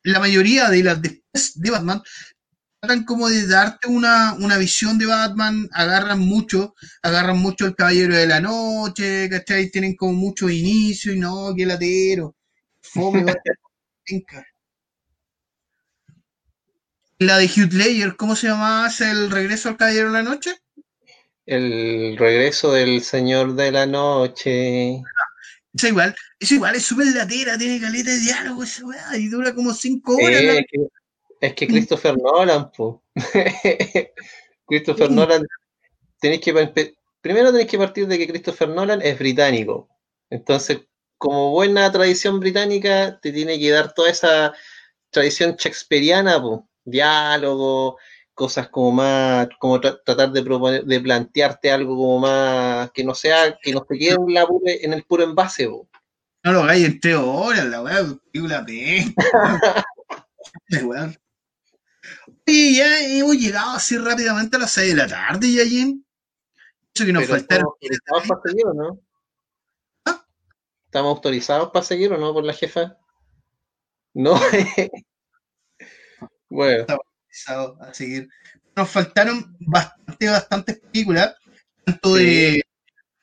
[0.04, 2.02] la mayoría de las después de Batman,
[2.80, 8.28] tratan como de darte una, visión de Batman, agarran mucho, agarran mucho el Caballero de
[8.28, 9.70] la Noche, ¿cachai?
[9.72, 12.36] Tienen como mucho inicio y no, qué latero.
[12.82, 13.26] Fome,
[17.20, 18.90] La de Hugh Ledger, ¿cómo se llamaba?
[19.00, 20.63] ¿El regreso al Caballero de la Noche?
[21.46, 25.02] El regreso del Señor de la Noche.
[25.74, 28.64] Es igual, es igual, es súper latera, tiene caleta de diálogo,
[29.18, 30.42] y dura como cinco horas.
[31.42, 33.04] es, que, Christopher Nolan, po.
[34.68, 35.46] Christopher Nolan,
[36.20, 36.54] tenéis que
[37.22, 39.90] primero tenéis que partir de que Christopher Nolan es británico.
[40.30, 40.82] Entonces,
[41.18, 44.54] como buena tradición británica, te tiene que dar toda esa
[45.10, 47.98] tradición shakespeariana, po diálogo,
[48.34, 53.58] cosas como más, como tratar de proponer, de plantearte algo como más, que no sea,
[53.62, 54.18] que no te quede
[54.84, 55.68] en, el puro envase.
[55.68, 59.14] No lo hagáis en tres horas, la weá, película de
[62.46, 66.06] Y ya hemos llegado así rápidamente a las 6 de la tarde, Yayin.
[66.94, 67.68] Eso que nos faltaron.
[67.80, 69.00] ¿Estamos para seguir o no?
[70.06, 70.26] ¿Ah?
[70.86, 72.98] ¿Estamos autorizados para seguir o no por la jefa?
[74.14, 74.36] No.
[76.50, 76.86] Bueno.
[77.80, 78.30] A seguir.
[78.76, 81.36] Nos faltaron bastante, bastantes películas,
[81.86, 82.64] tanto de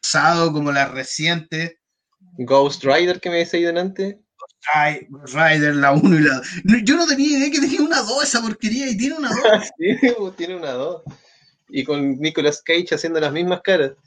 [0.01, 1.77] pasado como las recientes.
[2.39, 4.17] Ghost Rider que me decía antes.
[5.09, 6.47] Ghost Rider, la 1 y la 2.
[6.85, 9.39] Yo no tenía idea que tenía una 2 esa porquería y tiene una 2.
[9.79, 11.03] sí, pues, tiene una 2.
[11.69, 13.93] Y con Nicolas Cage haciendo las mismas caras.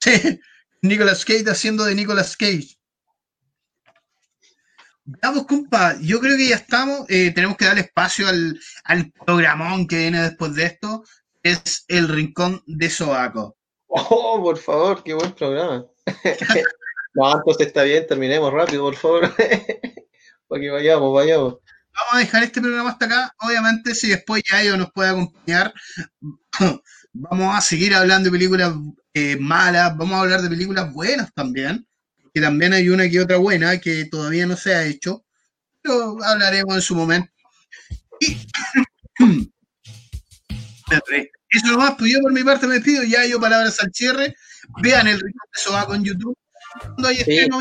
[0.00, 0.38] Sí,
[0.82, 2.76] Nicolas Cage haciendo de Nicolas Cage.
[5.06, 7.04] Vamos, compa, yo creo que ya estamos.
[7.10, 11.04] Eh, tenemos que darle espacio al, al, programón que viene después de esto.
[11.42, 13.58] Es el Rincón de Sobaco.
[13.86, 15.84] Oh, por favor, qué buen programa.
[17.14, 19.34] no, entonces está bien, terminemos rápido, por favor.
[20.48, 21.56] Para que vayamos, vayamos.
[21.92, 23.34] Vamos a dejar este programa hasta acá.
[23.40, 25.74] Obviamente, si después ya ellos nos puede acompañar,
[27.12, 28.72] vamos a seguir hablando de películas
[29.12, 31.86] eh, malas, vamos a hablar de películas buenas también
[32.34, 35.24] que también hay una que otra buena que todavía no se ha hecho,
[35.80, 37.30] pero hablaremos en su momento.
[38.20, 38.36] Y...
[41.50, 44.34] Eso nomás, pues yo por mi parte me despido, ya yo palabras al cierre.
[44.82, 46.36] Vean el Rincón de Sobaco en YouTube.
[46.80, 47.60] ¿Cuándo hay estreno?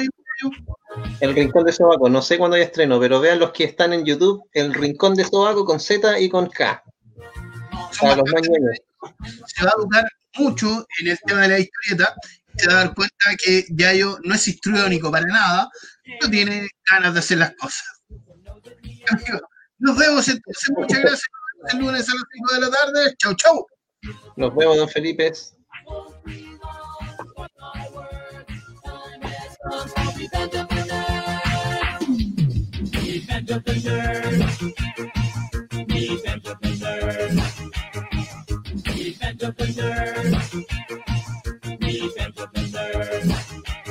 [1.20, 4.04] El Rincón de Sobaco, no sé cuándo hay estreno, pero vean los que están en
[4.04, 6.84] YouTube, el Rincón de Sobaco con Z y con K.
[7.92, 10.06] Se va a educar
[10.38, 12.16] mucho en el tema de la historieta,
[12.58, 15.70] se va a dar cuenta que Yayo no es histriónico para nada,
[16.22, 17.84] no tiene ganas de hacer las cosas.
[19.80, 21.28] Nos vemos entonces, muchas gracias.
[21.72, 23.16] El lunes a las 5 de la tarde.
[23.18, 23.68] Chau, chau.
[24.36, 25.32] Nos vemos, don Felipe.
[41.86, 43.83] He's been professor.